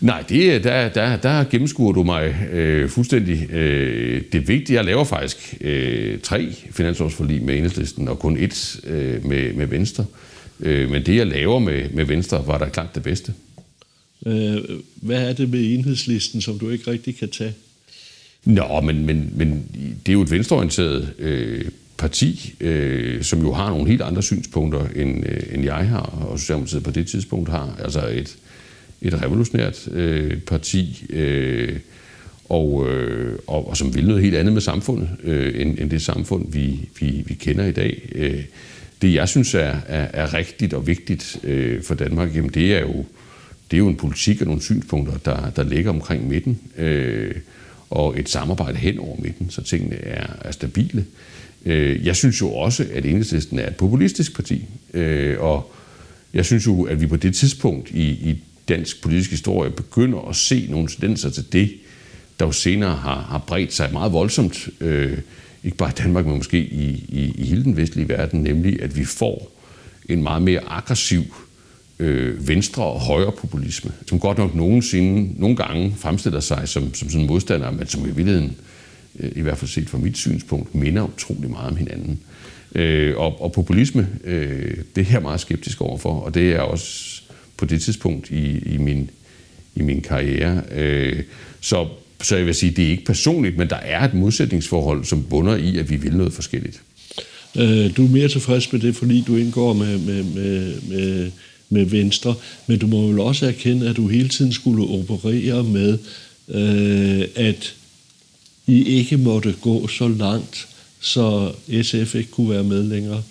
[0.00, 3.52] Nej, det, der, der, der gennemskuer du mig øh, fuldstændig.
[3.52, 9.26] Øh, det vigtige, jeg laver faktisk øh, tre finansårsforlig med enhedslisten, og kun et øh,
[9.26, 10.04] med, med Venstre.
[10.60, 13.34] Øh, men det, jeg laver med, med Venstre, var da klart det bedste.
[14.26, 14.56] Øh,
[14.94, 17.54] hvad er det med enhedslisten, som du ikke rigtig kan tage?
[18.44, 19.64] Nå, men, men, men
[20.06, 21.64] det er jo et venstreorienteret øh,
[21.98, 26.38] parti, øh, som jo har nogle helt andre synspunkter, end, øh, end jeg har, og
[26.38, 27.78] Socialdemokratiet på det tidspunkt har.
[27.84, 28.36] Altså et,
[29.02, 31.78] et revolutionært øh, parti, øh,
[32.48, 36.02] og, øh, og, og som vil noget helt andet med samfundet, øh, end, end det
[36.02, 38.08] samfund, vi, vi, vi kender i dag.
[38.14, 38.44] Øh,
[39.02, 42.80] det, jeg synes er, er, er rigtigt og vigtigt øh, for Danmark, jamen det er
[42.80, 43.04] jo
[43.70, 47.34] det er jo en politik og nogle synspunkter, der, der ligger omkring midten, øh,
[47.90, 51.04] og et samarbejde hen over midten, så tingene er, er stabile.
[51.66, 54.64] Øh, jeg synes jo også, at Enhedslisten er et populistisk parti,
[54.94, 55.72] øh, og
[56.34, 60.36] jeg synes jo, at vi på det tidspunkt i, i dansk politisk historie begynder at
[60.36, 61.72] se nogle tendenser til det,
[62.40, 65.18] der jo senere har, har bredt sig meget voldsomt, øh,
[65.64, 68.96] ikke bare i Danmark, men måske i, i, i hele den vestlige verden, nemlig at
[68.96, 69.52] vi får
[70.08, 71.22] en meget mere aggressiv
[71.98, 77.10] øh, venstre- og højre populisme, som godt nok nogensinde, nogle gange fremstiller sig som, som
[77.10, 78.56] sådan modstandere, modstander, men som i virkeligheden,
[79.20, 82.18] Øh, i hvert fald set fra mit synspunkt, minder utrolig meget om hinanden.
[82.74, 87.22] Øh, og, og populisme, øh, det er jeg meget skeptisk overfor, og det er også
[87.56, 89.10] på det tidspunkt i, i, min,
[89.74, 90.62] i min karriere.
[90.74, 91.22] Øh,
[91.60, 91.86] så,
[92.22, 95.56] så jeg vil sige, det er ikke personligt, men der er et modsætningsforhold, som bunder
[95.56, 96.82] i, at vi vil noget forskelligt.
[97.56, 101.30] Øh, du er mere tilfreds med det, fordi du indgår med, med, med, med,
[101.68, 102.34] med Venstre,
[102.66, 105.98] men du må vel også erkende, at du hele tiden skulle operere med,
[106.48, 107.74] øh, at
[108.66, 110.68] i ikke måtte gå så langt,
[111.00, 111.52] så
[111.82, 113.22] SF ikke kunne være med længere.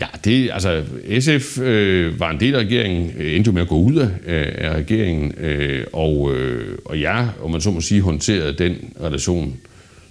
[0.00, 0.84] Ja, det, altså
[1.20, 4.46] SF øh, var en del af regeringen, øh, endte med at gå ud af, øh,
[4.58, 9.56] af regeringen, øh, og, øh, og jeg, om man så må sige, håndterede den relation,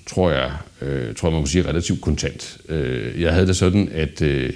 [0.07, 0.51] tror jeg,
[0.81, 2.57] øh, tror jeg, man må sige, relativt kontant.
[2.69, 4.53] Øh, jeg havde det sådan, at, øh,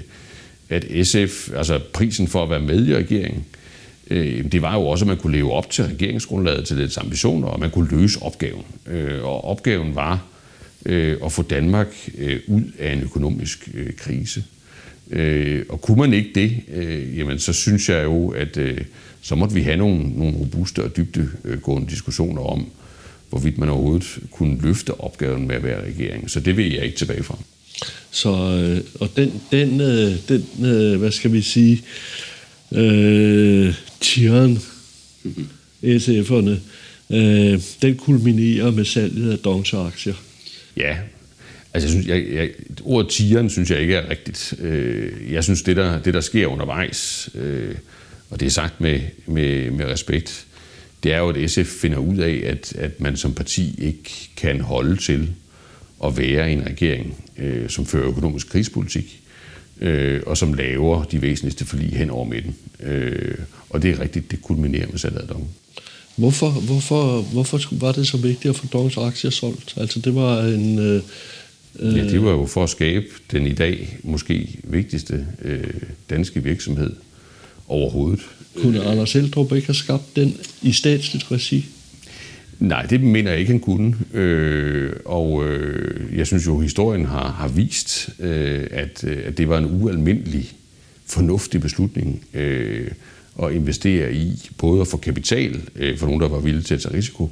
[0.69, 3.64] at SF, altså prisen for at være med i regeringen, øh,
[4.09, 7.47] Øh, det var jo også, at man kunne leve op til regeringsgrundlaget, til dets ambitioner,
[7.47, 8.63] og man kunne løse opgaven.
[8.87, 10.25] Øh, og opgaven var
[10.85, 11.87] øh, at få Danmark
[12.17, 14.43] øh, ud af en økonomisk øh, krise.
[15.11, 18.77] Øh, og kunne man ikke det, øh, jamen så synes jeg jo, at øh,
[19.21, 22.65] så måtte vi have nogle, nogle robuste og dybdegående diskussioner om,
[23.29, 26.29] hvorvidt man overhovedet kunne løfte opgaven med at være regering.
[26.29, 27.37] Så det vil jeg ikke tilbage fra.
[28.11, 30.45] Så, øh, og den, den, øh, den
[30.97, 32.34] hvad skal vi sige, øh,
[34.01, 34.59] tieren,
[35.84, 36.59] SF'erne,
[37.09, 40.13] øh, den kulminerer med salget af Dongs aktier.
[40.78, 40.97] Ja,
[41.74, 42.49] altså jeg synes, jeg, jeg,
[42.84, 44.53] ordet tieren synes jeg ikke er rigtigt.
[44.59, 47.76] Øh, jeg synes, det der, det der sker undervejs, øh,
[48.30, 50.45] og det er sagt med, med, med respekt,
[51.03, 54.61] det er jo, at SF finder ud af, at, at man som parti ikke kan
[54.61, 55.30] holde til
[56.05, 59.22] at være en regering, øh, som fører økonomisk krigspolitik,
[59.82, 62.55] øh, og som laver de væsentligste forlig hen over midten.
[62.84, 63.36] Øh,
[63.69, 65.49] og det er rigtigt, det kulminerer med salget af Dong.
[66.15, 69.73] Hvorfor, hvorfor, hvorfor var det så vigtigt at få Dongs aktier solgt?
[69.78, 70.80] Altså det var en...
[70.80, 71.01] Øh,
[71.80, 75.73] ja, det var jo for at skabe den i dag måske vigtigste øh,
[76.09, 76.93] danske virksomhed
[77.67, 78.19] overhovedet.
[78.61, 81.65] Kunne Anders Eldrup ikke have skabt den i statsligt regi?
[82.59, 83.95] Nej, det mener jeg ikke, han kunne.
[84.13, 89.49] Øh, og øh, jeg synes jo, historien har, har vist, øh, at, øh, at det
[89.49, 90.51] var en ualmindelig
[91.05, 92.91] fornuftig beslutning øh,
[93.43, 96.81] at investere i, både at få kapital øh, for nogen, der var villige til at
[96.81, 97.29] tage risiko,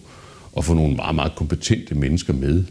[0.53, 2.63] og få nogle meget, meget kompetente mennesker med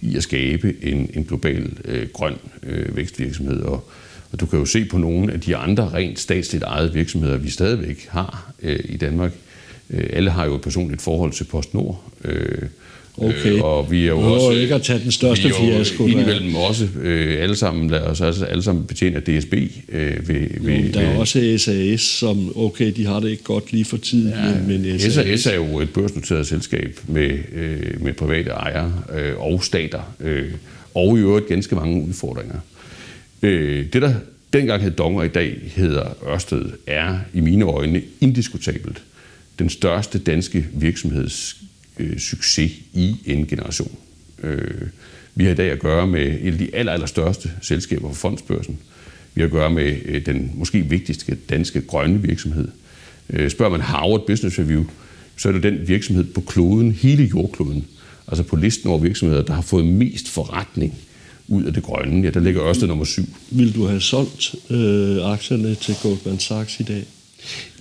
[0.00, 3.60] i at skabe en, en global øh, grøn øh, vækstvirksomhed.
[3.60, 3.90] Og,
[4.32, 7.50] og du kan jo se på nogle af de andre rent statsligt ejede virksomheder, vi
[7.50, 9.32] stadigvæk har øh, i Danmark,
[9.90, 12.02] Øh, alle har jo et personligt forhold til PostNord.
[12.24, 12.68] Øh,
[13.20, 13.52] Okay.
[13.52, 14.50] Øh, og vi er jo Nå, også...
[14.60, 16.04] ikke at tage den største fiasko.
[16.04, 19.22] Vi er jo indimellem også øh, alle sammen, lader os altså alle sammen betjene af
[19.22, 19.54] DSB.
[19.88, 23.42] Øh, ved, jo, ved, der er øh, også SAS, som, okay, de har det ikke
[23.42, 25.12] godt lige for tiden, ja, men, men SAS...
[25.12, 30.50] SAS er jo et børsnoteret selskab med, øh, med private ejere øh, og stater, øh,
[30.94, 32.58] og i øvrigt ganske mange udfordringer.
[33.42, 34.14] Øh, det, der
[34.52, 39.02] dengang hed Dong, og i dag hedder Ørsted, er i mine øjne indiskutabelt
[39.58, 41.56] den største danske virksomheds
[41.98, 43.98] øh, succes i en generation.
[44.42, 44.88] Øh,
[45.34, 48.14] vi har i dag at gøre med et af de aller, aller største selskaber på
[48.14, 48.78] fondsbørsen.
[49.34, 52.68] Vi har at gøre med øh, den måske vigtigste danske grønne virksomhed.
[53.30, 54.84] Øh, spørger man Harvard Business Review,
[55.36, 57.84] så er det den virksomhed på kloden, hele jordkloden,
[58.28, 60.94] altså på listen over virksomheder, der har fået mest forretning
[61.48, 62.22] ud af det grønne.
[62.22, 63.24] Ja, der ligger Ørsted nummer syv.
[63.50, 67.04] Vil du have solgt øh, aktierne til Goldman Sachs i dag?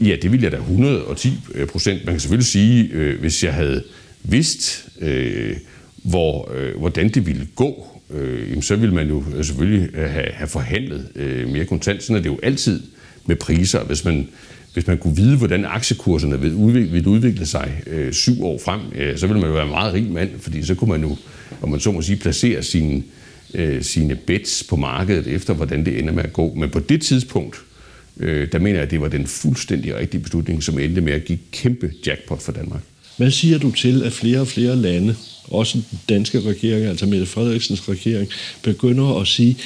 [0.02, 2.06] Ja, det ville jeg da 110 øh, procent.
[2.06, 3.84] Man kan selvfølgelig sige, øh, hvis jeg havde
[4.24, 5.56] vidst, øh,
[6.04, 10.10] hvor, øh, hvordan det ville gå, øh, jamen, så ville man jo øh, selvfølgelig øh,
[10.10, 12.04] have, have forhandlet øh, mere kontant.
[12.04, 12.84] Sådan er det jo altid
[13.26, 13.84] med priser.
[13.84, 14.28] Hvis man,
[14.74, 18.82] hvis man kunne vide, hvordan aktiekurserne ville udvikle, ville udvikle sig øh, syv år frem,
[18.96, 21.18] øh, så ville man jo være en meget rig mand, fordi så kunne man jo,
[21.62, 23.04] om man så må sige, placere sine,
[23.54, 26.54] øh, sine bets på markedet efter, hvordan det ender med at gå.
[26.54, 27.58] Men på det tidspunkt,
[28.20, 31.26] øh, der mener jeg, at det var den fuldstændig rigtige beslutning, som endte med at
[31.26, 32.82] give kæmpe jackpot for Danmark.
[33.18, 37.26] Hvad siger du til, at flere og flere lande, også den danske regering, altså Mette
[37.26, 38.30] Frederiksens regering,
[38.64, 39.58] begynder at sige,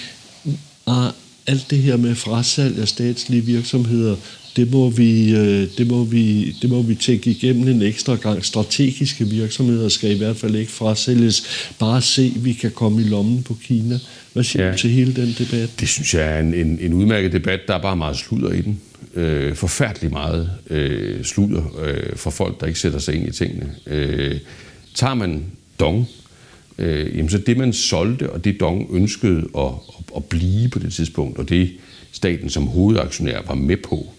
[0.88, 1.12] at
[1.48, 4.16] alt det her med frasalg af statslige virksomheder,
[4.56, 8.46] det må, vi, øh, det, må vi, det må vi tænke igennem en ekstra gang.
[8.46, 11.70] Strategiske virksomheder skal i hvert fald ikke frasælges.
[11.80, 14.00] Bare se, vi kan komme i lommen på Kina.
[14.34, 15.70] Hvad siger ja, du til hele den debat?
[15.80, 17.60] Det synes jeg er en, en, en udmærket debat.
[17.68, 18.82] Der er bare meget sludder i den.
[19.16, 23.70] Øh, forfærdelig meget øh, sludder øh, for folk, der ikke sætter sig ind i tingene.
[23.88, 24.40] Øh,
[24.96, 25.44] tager man
[25.80, 26.08] Dong,
[26.78, 29.72] øh, jamen så det man solgte, og det Dong ønskede at, at,
[30.16, 31.70] at blive på det tidspunkt, og det
[32.12, 34.14] staten som hovedaktionær var med på,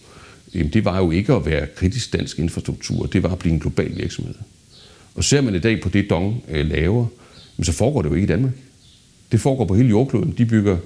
[0.55, 3.61] jamen det var jo ikke at være kritisk dansk infrastruktur, det var at blive en
[3.61, 4.35] global virksomhed.
[5.15, 7.07] Og ser man i dag på det, Dong øh, laver,
[7.59, 8.53] jamen så foregår det jo ikke i Danmark.
[9.33, 10.35] Det foregår på hele jordkloden.
[10.39, 10.77] De bygger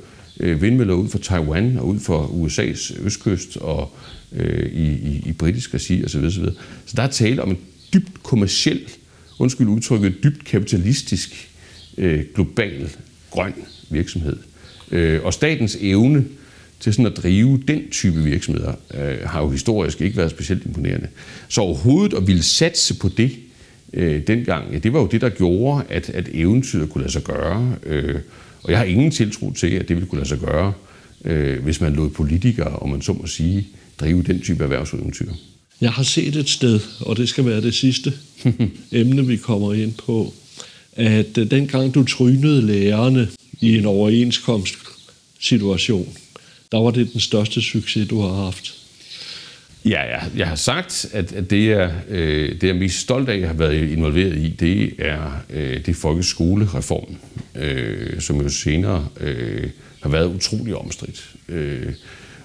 [0.41, 3.91] øh, vindmøller ud for Taiwan og ud for USA's østkyst og
[4.33, 6.25] øh, i, i, i britisk regi osv.
[6.25, 6.45] osv.
[6.87, 7.59] Så der er tale om en
[7.95, 8.81] dybt kommersiel,
[9.39, 11.51] undskyld udtrykket, dybt kapitalistisk,
[11.99, 12.91] øh, global,
[13.31, 13.55] grøn
[13.91, 14.37] virksomhed.
[14.91, 16.25] Øh, og statens evne
[16.81, 21.09] til sådan at drive den type virksomheder øh, har jo historisk ikke været specielt imponerende.
[21.49, 23.31] Så overhovedet at ville satse på det
[23.93, 27.23] øh, dengang, ja, det var jo det, der gjorde, at, at eventyret kunne lade sig
[27.23, 27.75] gøre.
[27.87, 28.21] Øh,
[28.63, 30.73] og jeg har ingen tiltro til, at det ville kunne lade sig gøre,
[31.25, 33.69] øh, hvis man lod politikere, om man så må sige,
[34.01, 35.33] drive den type erhvervseventyr.
[35.81, 38.13] Jeg har set et sted, og det skal være det sidste
[38.93, 40.35] emne, vi kommer ind på,
[40.93, 43.29] at øh, dengang du trynede lærerne
[43.61, 46.17] i en overenskomstsituation,
[46.73, 48.75] der var det den største succes, du har haft.
[49.85, 53.29] Ja, jeg, jeg har sagt, at, at det, er, øh, det, jeg er mest stolt
[53.29, 57.17] af, at have været involveret i, det er øh, det folkeskolereform,
[57.55, 59.71] øh, som jo senere øh,
[60.03, 61.35] har været utrolig omstridt.
[61.49, 61.93] Øh,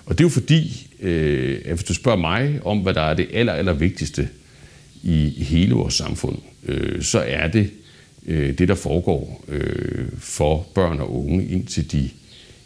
[0.05, 3.13] og det er jo fordi, øh, at hvis du spørger mig om, hvad der er
[3.13, 4.29] det aller, aller vigtigste
[5.03, 7.69] i, i hele vores samfund, øh, så er det
[8.25, 12.09] øh, det, der foregår øh, for børn og unge, indtil de,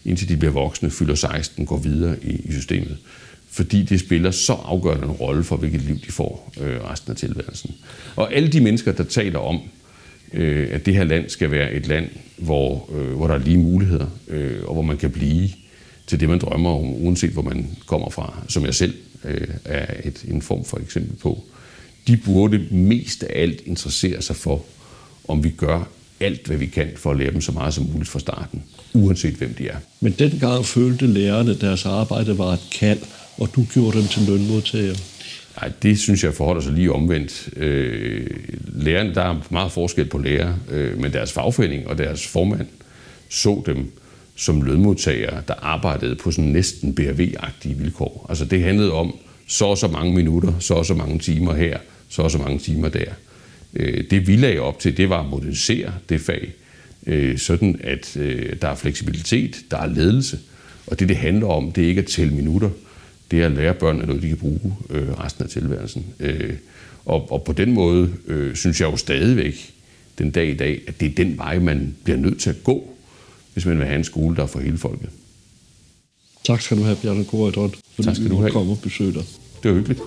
[0.06, 2.97] indtil de bliver voksne, fylder 16, går videre i, i systemet.
[3.49, 7.18] Fordi det spiller så afgørende en rolle for, hvilket liv de får øh, resten af
[7.18, 7.76] tilværelsen.
[8.16, 9.60] Og alle de mennesker, der taler om,
[10.34, 13.58] øh, at det her land skal være et land, hvor, øh, hvor der er lige
[13.58, 15.49] muligheder, øh, og hvor man kan blive
[16.08, 18.93] til det, man drømmer om, uanset hvor man kommer fra, som jeg selv
[19.24, 21.43] øh, er et, en form for eksempel på,
[22.08, 24.66] de burde mest af alt interessere sig for,
[25.28, 25.89] om vi gør
[26.20, 28.63] alt, hvad vi kan for at lære dem så meget som muligt fra starten,
[28.93, 29.78] uanset hvem de er.
[29.99, 32.99] Men dengang følte lærerne, at deres arbejde var et kald,
[33.38, 34.95] og du gjorde dem til lønmodtagere.
[35.61, 37.49] Nej, det synes jeg forholder sig lige omvendt.
[37.57, 38.30] Øh,
[38.76, 42.68] lærerne, der er meget forskel på lærer, øh, men deres fagforening og deres formand
[43.30, 43.91] så dem
[44.36, 48.26] som lønmodtagere, der arbejdede på sådan næsten BRV-agtige vilkår.
[48.30, 49.16] Altså det handlede om
[49.47, 51.78] så og så mange minutter, så og så mange timer her,
[52.09, 53.11] så og så mange timer der.
[53.76, 56.53] Øh, det vi lagde op til, det var at modernisere det fag,
[57.05, 60.39] øh, sådan at øh, der er fleksibilitet, der er ledelse,
[60.88, 62.69] og det det handler om, det er ikke at tælle minutter,
[63.32, 66.05] det er at lære børnene noget, de kan bruge resten af tilværelsen.
[67.05, 68.11] Og, og på den måde
[68.53, 69.73] synes jeg jo stadigvæk
[70.17, 72.95] den dag i dag, at det er den vej, man bliver nødt til at gå,
[73.53, 75.09] hvis man vil have en skole, der er for hele folket.
[76.43, 78.51] Tak skal du have, Bjarne Korydon, fordi tak skal du have.
[78.51, 79.23] komme og besøge dig.
[79.63, 80.01] Det var hyggeligt.